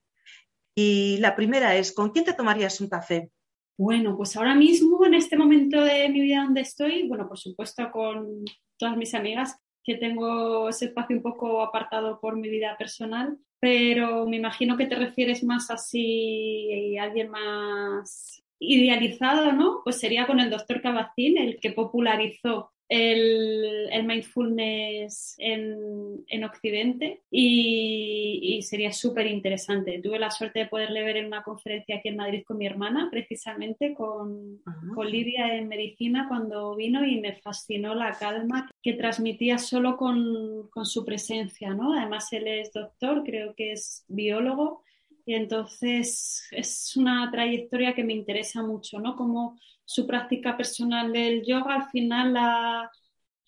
[0.72, 3.32] y la primera es, ¿con quién te tomarías un café?
[3.78, 7.88] Bueno, pues ahora mismo, en este momento de mi vida donde estoy, bueno, por supuesto
[7.92, 8.44] con
[8.76, 14.26] todas mis amigas, que tengo ese espacio un poco apartado por mi vida personal, pero
[14.26, 19.82] me imagino que te refieres más así a alguien más idealizado, ¿no?
[19.84, 28.92] Pues sería con el doctor Cabacín, el que popularizó el, mindfulness en, Occidente y, sería
[28.92, 30.00] súper interesante.
[30.02, 33.08] Tuve la suerte de poderle ver en una conferencia aquí en Madrid con mi hermana,
[33.10, 34.62] precisamente con,
[34.94, 40.68] con Lidia en medicina cuando vino y me fascinó la calma que transmitía solo con,
[40.70, 41.92] con su presencia, ¿no?
[41.92, 44.82] Además él es doctor, creo que es biólogo
[45.26, 49.14] y entonces es una trayectoria que me interesa mucho, ¿no?
[49.14, 49.58] Como
[49.88, 52.90] su práctica personal del yoga al final la,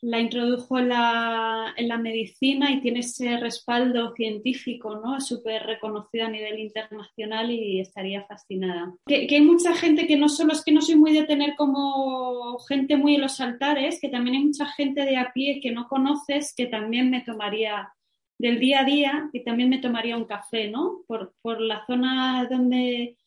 [0.01, 5.20] la introdujo en la, en la, medicina y tiene ese respaldo científico, ¿no?
[5.20, 8.95] Súper reconocido a nivel internacional y estaría fascinada.
[9.07, 11.57] Que, que, hay mucha gente que no solo es que no soy muy de tener
[11.57, 15.72] como gente muy en los altares, que también hay mucha gente de a pie que
[15.72, 17.93] no conoces que también me tomaría
[18.38, 21.03] del día a día y también me tomaría un café, ¿no?
[21.07, 23.18] Por, por la zona donde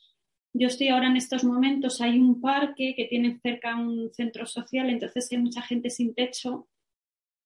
[0.53, 4.89] yo estoy ahora en estos momentos, hay un parque que tiene cerca un centro social,
[4.89, 6.67] entonces hay mucha gente sin techo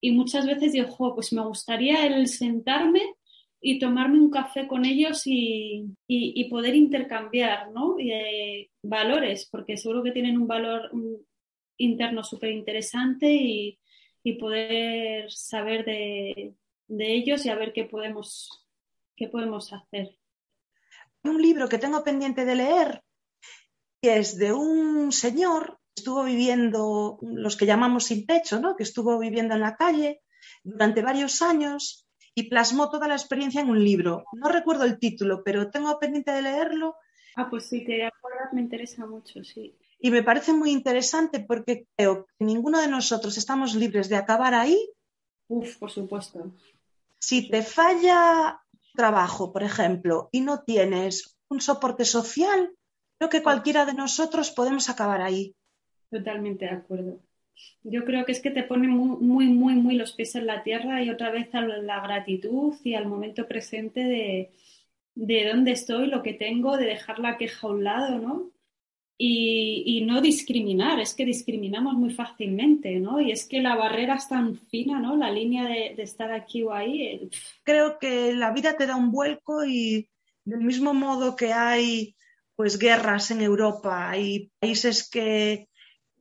[0.01, 3.01] y muchas veces digo, pues me gustaría el sentarme
[3.59, 7.95] y tomarme un café con ellos y, y, poder intercambiar ¿no?
[7.99, 10.91] Eh, valores, porque seguro que tienen un valor
[11.77, 13.79] interno súper interesante y,
[14.23, 16.53] y, poder saber de,
[16.87, 18.67] de ellos y a ver qué podemos,
[19.15, 20.15] qué podemos hacer.
[21.23, 23.03] Un libro que tengo pendiente de leer
[24.01, 28.75] que es de un señor que estuvo viviendo, los que llamamos sin techo, ¿no?
[28.75, 30.21] que estuvo viviendo en la calle
[30.63, 34.25] durante varios años y plasmó toda la experiencia en un libro.
[34.33, 36.95] No recuerdo el título, pero tengo pendiente de leerlo.
[37.35, 39.75] Ah, pues sí, te acuerdas, me interesa mucho, sí.
[39.99, 44.53] Y me parece muy interesante porque creo que ninguno de nosotros estamos libres de acabar
[44.53, 44.77] ahí.
[45.47, 46.51] Uf, por supuesto.
[47.17, 48.61] Si te falla
[48.97, 52.71] trabajo, por ejemplo, y no tienes un soporte social,
[53.17, 55.55] creo que cualquiera de nosotros podemos acabar ahí.
[56.11, 57.21] Totalmente de acuerdo.
[57.83, 60.63] Yo creo que es que te pone muy, muy, muy, muy los pies en la
[60.63, 64.51] tierra y otra vez a la gratitud y al momento presente de,
[65.15, 68.51] de dónde estoy, lo que tengo, de dejar la queja a un lado, ¿no?
[69.19, 73.19] Y, no discriminar, es que discriminamos muy fácilmente, ¿no?
[73.19, 75.17] Y es que la barrera es tan fina, ¿no?
[75.17, 77.29] La línea de, de estar aquí o ahí.
[77.63, 80.07] Creo que la vida te da un vuelco y
[80.45, 82.15] del mismo modo que hay
[82.55, 85.67] pues guerras en Europa, hay países que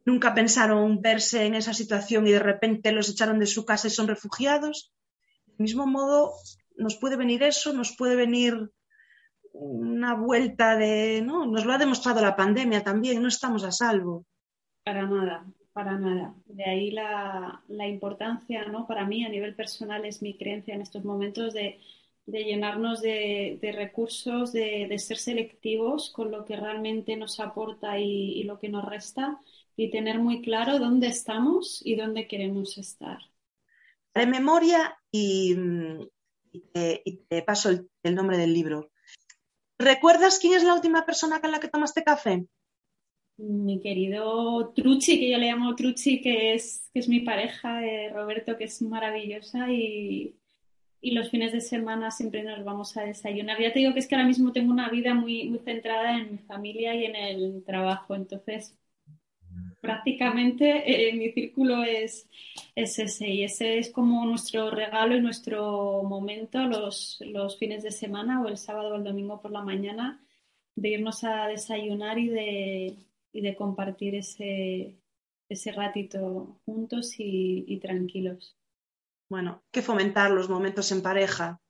[0.04, 3.90] nunca pensaron verse en esa situación y de repente los echaron de su casa y
[3.90, 4.92] son refugiados.
[5.46, 6.32] Del mismo modo,
[6.76, 8.70] nos puede venir eso, nos puede venir
[9.58, 11.46] una vuelta de, ¿no?
[11.46, 14.24] Nos lo ha demostrado la pandemia también, no estamos a salvo.
[14.84, 16.34] Para nada, para nada.
[16.46, 18.86] De ahí la, la importancia, ¿no?
[18.86, 21.80] Para mí, a nivel personal, es mi creencia en estos momentos de,
[22.26, 27.98] de llenarnos de, de recursos, de, de, ser selectivos con lo que realmente nos aporta
[27.98, 29.38] y, y lo que nos resta
[29.76, 33.18] y tener muy claro dónde estamos y dónde queremos estar.
[34.14, 35.54] De memoria y,
[36.50, 38.90] y, te, y te, paso el, el, nombre del libro.
[39.78, 42.46] ¿Recuerdas quién es la última persona con la que tomaste café?
[43.38, 48.10] Mi querido Truchi, que yo le llamo Truchi, que es, que es mi pareja, eh,
[48.10, 50.36] Roberto, que es maravillosa y,
[51.02, 53.60] y los fines de semana siempre nos vamos a desayunar.
[53.60, 56.32] Ya te digo que es que ahora mismo tengo una vida muy, muy centrada en
[56.32, 58.74] mi familia y en el trabajo, entonces
[59.80, 62.28] prácticamente eh, mi círculo es,
[62.74, 67.90] es, ese y ese es como nuestro regalo y nuestro momento los, los fines de
[67.90, 70.20] semana o el sábado o el domingo por la mañana
[70.74, 72.96] de irnos a desayunar y de,
[73.32, 74.96] y de compartir ese,
[75.48, 78.56] ese ratito juntos y, y tranquilos.
[79.28, 81.60] Bueno, que fomentar los momentos en pareja.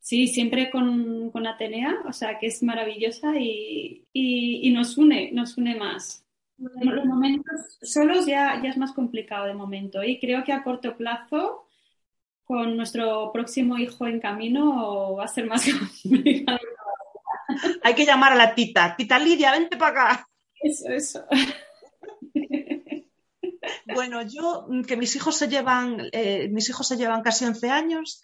[0.00, 5.32] Sí, siempre con, con Atenea, o sea, que es maravillosa y, y, y nos une,
[5.32, 6.25] nos une más.
[6.58, 10.96] Los momentos solos ya, ya es más complicado de momento y creo que a corto
[10.96, 11.68] plazo,
[12.44, 15.64] con nuestro próximo hijo en camino, va a ser más
[16.02, 16.58] complicado.
[17.82, 18.96] Hay que llamar a la tita.
[18.96, 20.28] Tita Lidia, vente para acá.
[20.62, 21.24] Eso, eso.
[23.94, 28.22] Bueno, yo que mis hijos se llevan, eh, mis hijos se llevan casi 11 años,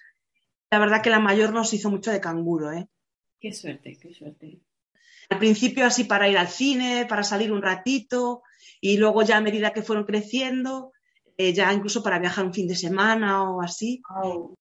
[0.70, 2.88] la verdad que la mayor nos hizo mucho de canguro, ¿eh?
[3.40, 4.60] Qué suerte, qué suerte.
[5.30, 8.42] Al principio así para ir al cine, para salir un ratito,
[8.80, 10.92] y luego ya a medida que fueron creciendo,
[11.36, 14.02] eh, ya incluso para viajar un fin de semana o así.
[14.08, 14.54] Wow.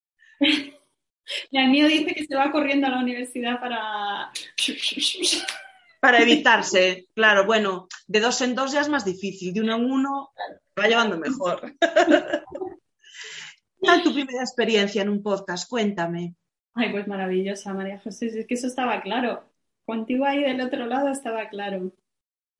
[1.50, 4.30] Y el mío dice que se va corriendo a la universidad para...
[6.00, 9.84] Para evitarse, claro, bueno, de dos en dos ya es más difícil, de uno en
[9.84, 10.32] uno
[10.76, 11.76] va llevando mejor.
[11.80, 15.70] ¿Qué tal tu primera experiencia en un podcast?
[15.70, 16.34] Cuéntame.
[16.74, 19.51] Ay, pues maravillosa, María José, es que eso estaba claro.
[19.84, 21.92] Contigo ahí del otro lado estaba claro.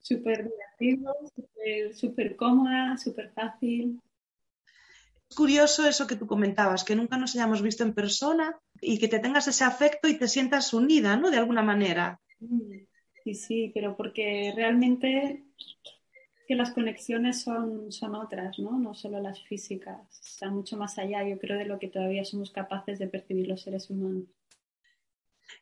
[0.00, 1.14] Súper divertido,
[1.94, 4.00] súper cómoda, súper fácil.
[5.30, 9.08] Es curioso eso que tú comentabas, que nunca nos hayamos visto en persona y que
[9.08, 11.30] te tengas ese afecto y te sientas unida, ¿no?
[11.30, 12.20] De alguna manera.
[13.24, 15.44] Sí, sí, pero porque realmente
[16.46, 18.78] que las conexiones son, son otras, ¿no?
[18.78, 22.50] No solo las físicas, están mucho más allá, yo creo, de lo que todavía somos
[22.50, 24.24] capaces de percibir los seres humanos.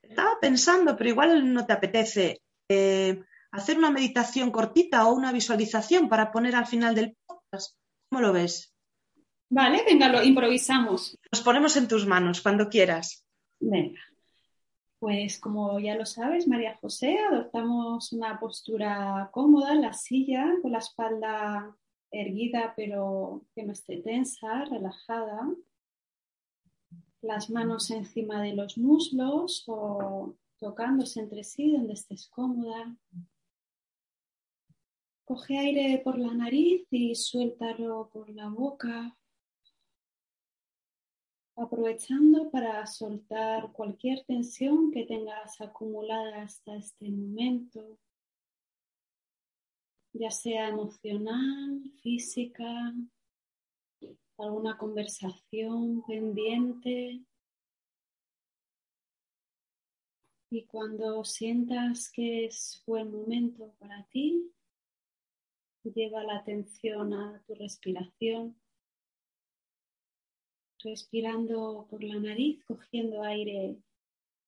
[0.03, 3.23] Estaba pensando, pero igual no te apetece eh,
[3.53, 7.77] hacer una meditación cortita o una visualización para poner al final del podcast.
[8.09, 8.75] ¿Cómo lo ves?
[9.49, 11.19] Vale, venga, lo improvisamos.
[11.33, 13.25] Nos ponemos en tus manos cuando quieras.
[13.59, 14.01] Venga.
[15.01, 20.73] Pues como ya lo sabes, María José, adoptamos una postura cómoda en la silla, con
[20.73, 21.75] la espalda
[22.13, 25.49] erguida pero que no esté tensa, relajada.
[27.23, 32.97] Las manos encima de los muslos o tocándose entre sí donde estés cómoda.
[35.25, 39.17] Coge aire por la nariz y suéltalo por la boca
[41.61, 47.99] aprovechando para soltar cualquier tensión que tengas acumulada hasta este momento,
[50.15, 52.95] ya sea emocional, física,
[54.41, 57.21] alguna conversación pendiente.
[60.53, 64.53] Y cuando sientas que es buen momento para ti,
[65.85, 68.57] lleva la atención a tu respiración
[70.83, 73.77] respirando por la nariz, cogiendo aire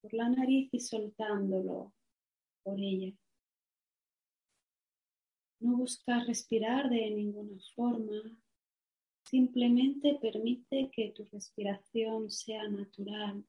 [0.01, 1.93] por la nariz y soltándolo
[2.63, 3.15] por ella.
[5.61, 8.37] No buscas respirar de ninguna forma,
[9.33, 13.43] simplemente permite que tu respiración sea natural.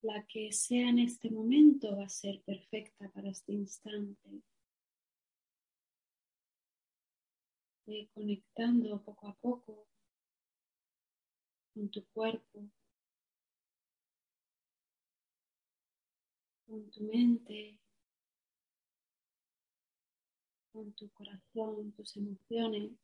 [0.00, 4.42] La que sea en este momento va a ser perfecta para este instante.
[8.14, 9.86] conectando poco a poco
[11.74, 12.70] con tu cuerpo,
[16.66, 17.78] con tu mente,
[20.72, 23.03] con tu corazón, tus emociones.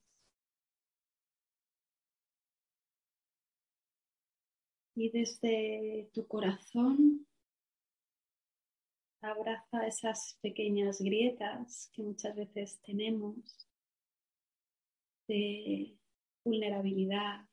[5.00, 7.26] Y desde tu corazón
[9.22, 13.66] abraza esas pequeñas grietas que muchas veces tenemos
[15.26, 15.96] de
[16.44, 17.48] vulnerabilidad,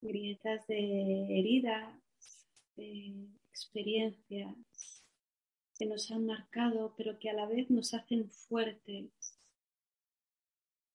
[0.00, 1.94] grietas de heridas,
[2.76, 5.04] de experiencias
[5.78, 9.12] que nos han marcado, pero que a la vez nos hacen fuertes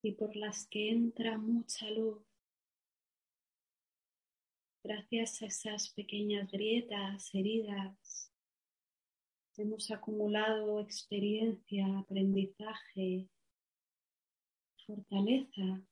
[0.02, 2.29] y por las que entra mucha luz.
[4.90, 8.34] Gracias a esas pequeñas grietas, heridas,
[9.56, 13.30] hemos acumulado experiencia, aprendizaje,
[14.88, 15.84] fortaleza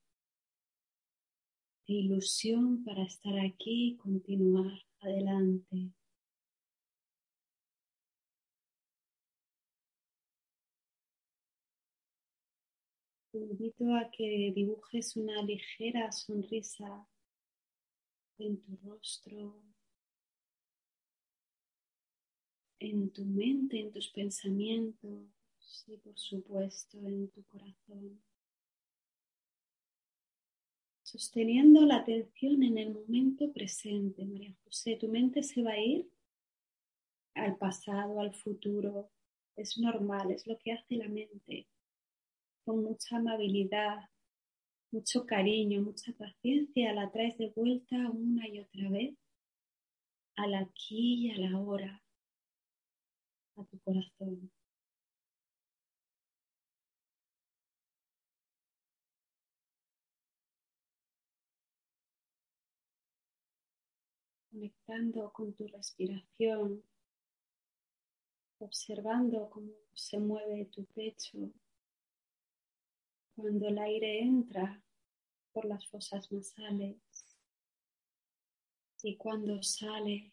[1.86, 5.92] e ilusión para estar aquí y continuar adelante.
[13.30, 17.06] Te invito a que dibujes una ligera sonrisa
[18.38, 19.62] en tu rostro,
[22.78, 25.28] en tu mente, en tus pensamientos
[25.86, 28.22] y por supuesto en tu corazón.
[31.02, 36.08] Sosteniendo la atención en el momento presente, María José, tu mente se va a ir
[37.34, 39.10] al pasado, al futuro.
[39.56, 41.66] Es normal, es lo que hace la mente
[42.64, 44.10] con mucha amabilidad,
[44.90, 49.14] mucho cariño, mucha paciencia, la traes de vuelta una y otra vez
[50.36, 52.02] al aquí y a la hora,
[53.56, 54.50] a tu corazón.
[64.50, 66.82] Conectando con tu respiración,
[68.58, 71.52] observando cómo se mueve tu pecho
[73.40, 74.82] cuando el aire entra
[75.52, 76.96] por las fosas nasales
[79.04, 80.32] y cuando sale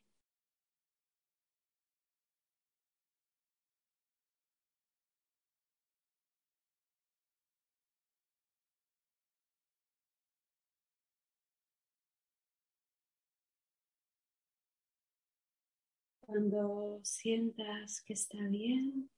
[16.21, 19.11] Cuando sientas que está bien,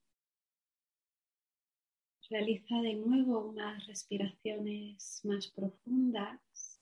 [2.30, 6.78] Realiza de nuevo unas respiraciones más profundas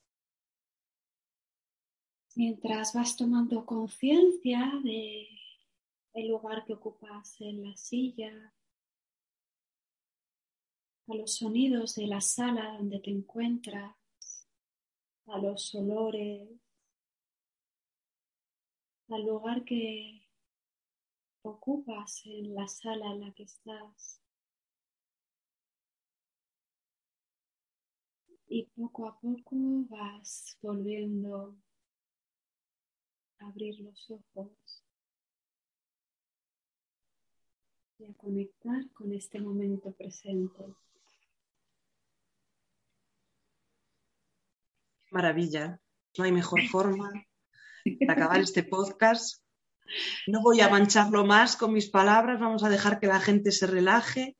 [2.36, 5.28] mientras vas tomando conciencia de
[6.12, 8.54] el lugar que ocupas en la silla,
[11.08, 13.94] a los sonidos de la sala donde te encuentras,
[15.26, 16.48] a los olores,
[19.08, 20.28] al lugar que
[21.42, 24.25] ocupas en la sala en la que estás.
[28.48, 29.56] Y poco a poco
[29.88, 31.56] vas volviendo
[33.38, 34.84] a abrir los ojos
[37.98, 40.64] y a conectar con este momento presente.
[45.10, 45.80] Maravilla,
[46.18, 47.10] no hay mejor forma
[47.84, 49.42] de acabar este podcast.
[50.26, 53.66] No voy a mancharlo más con mis palabras, vamos a dejar que la gente se
[53.66, 54.36] relaje.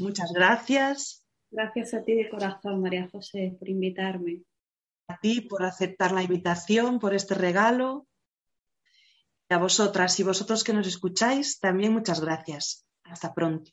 [0.00, 1.27] Muchas gracias.
[1.50, 4.42] Gracias a ti de corazón, María José, por invitarme.
[5.08, 8.06] A ti por aceptar la invitación, por este regalo.
[9.48, 12.86] Y a vosotras y vosotros que nos escucháis, también muchas gracias.
[13.04, 13.72] Hasta pronto.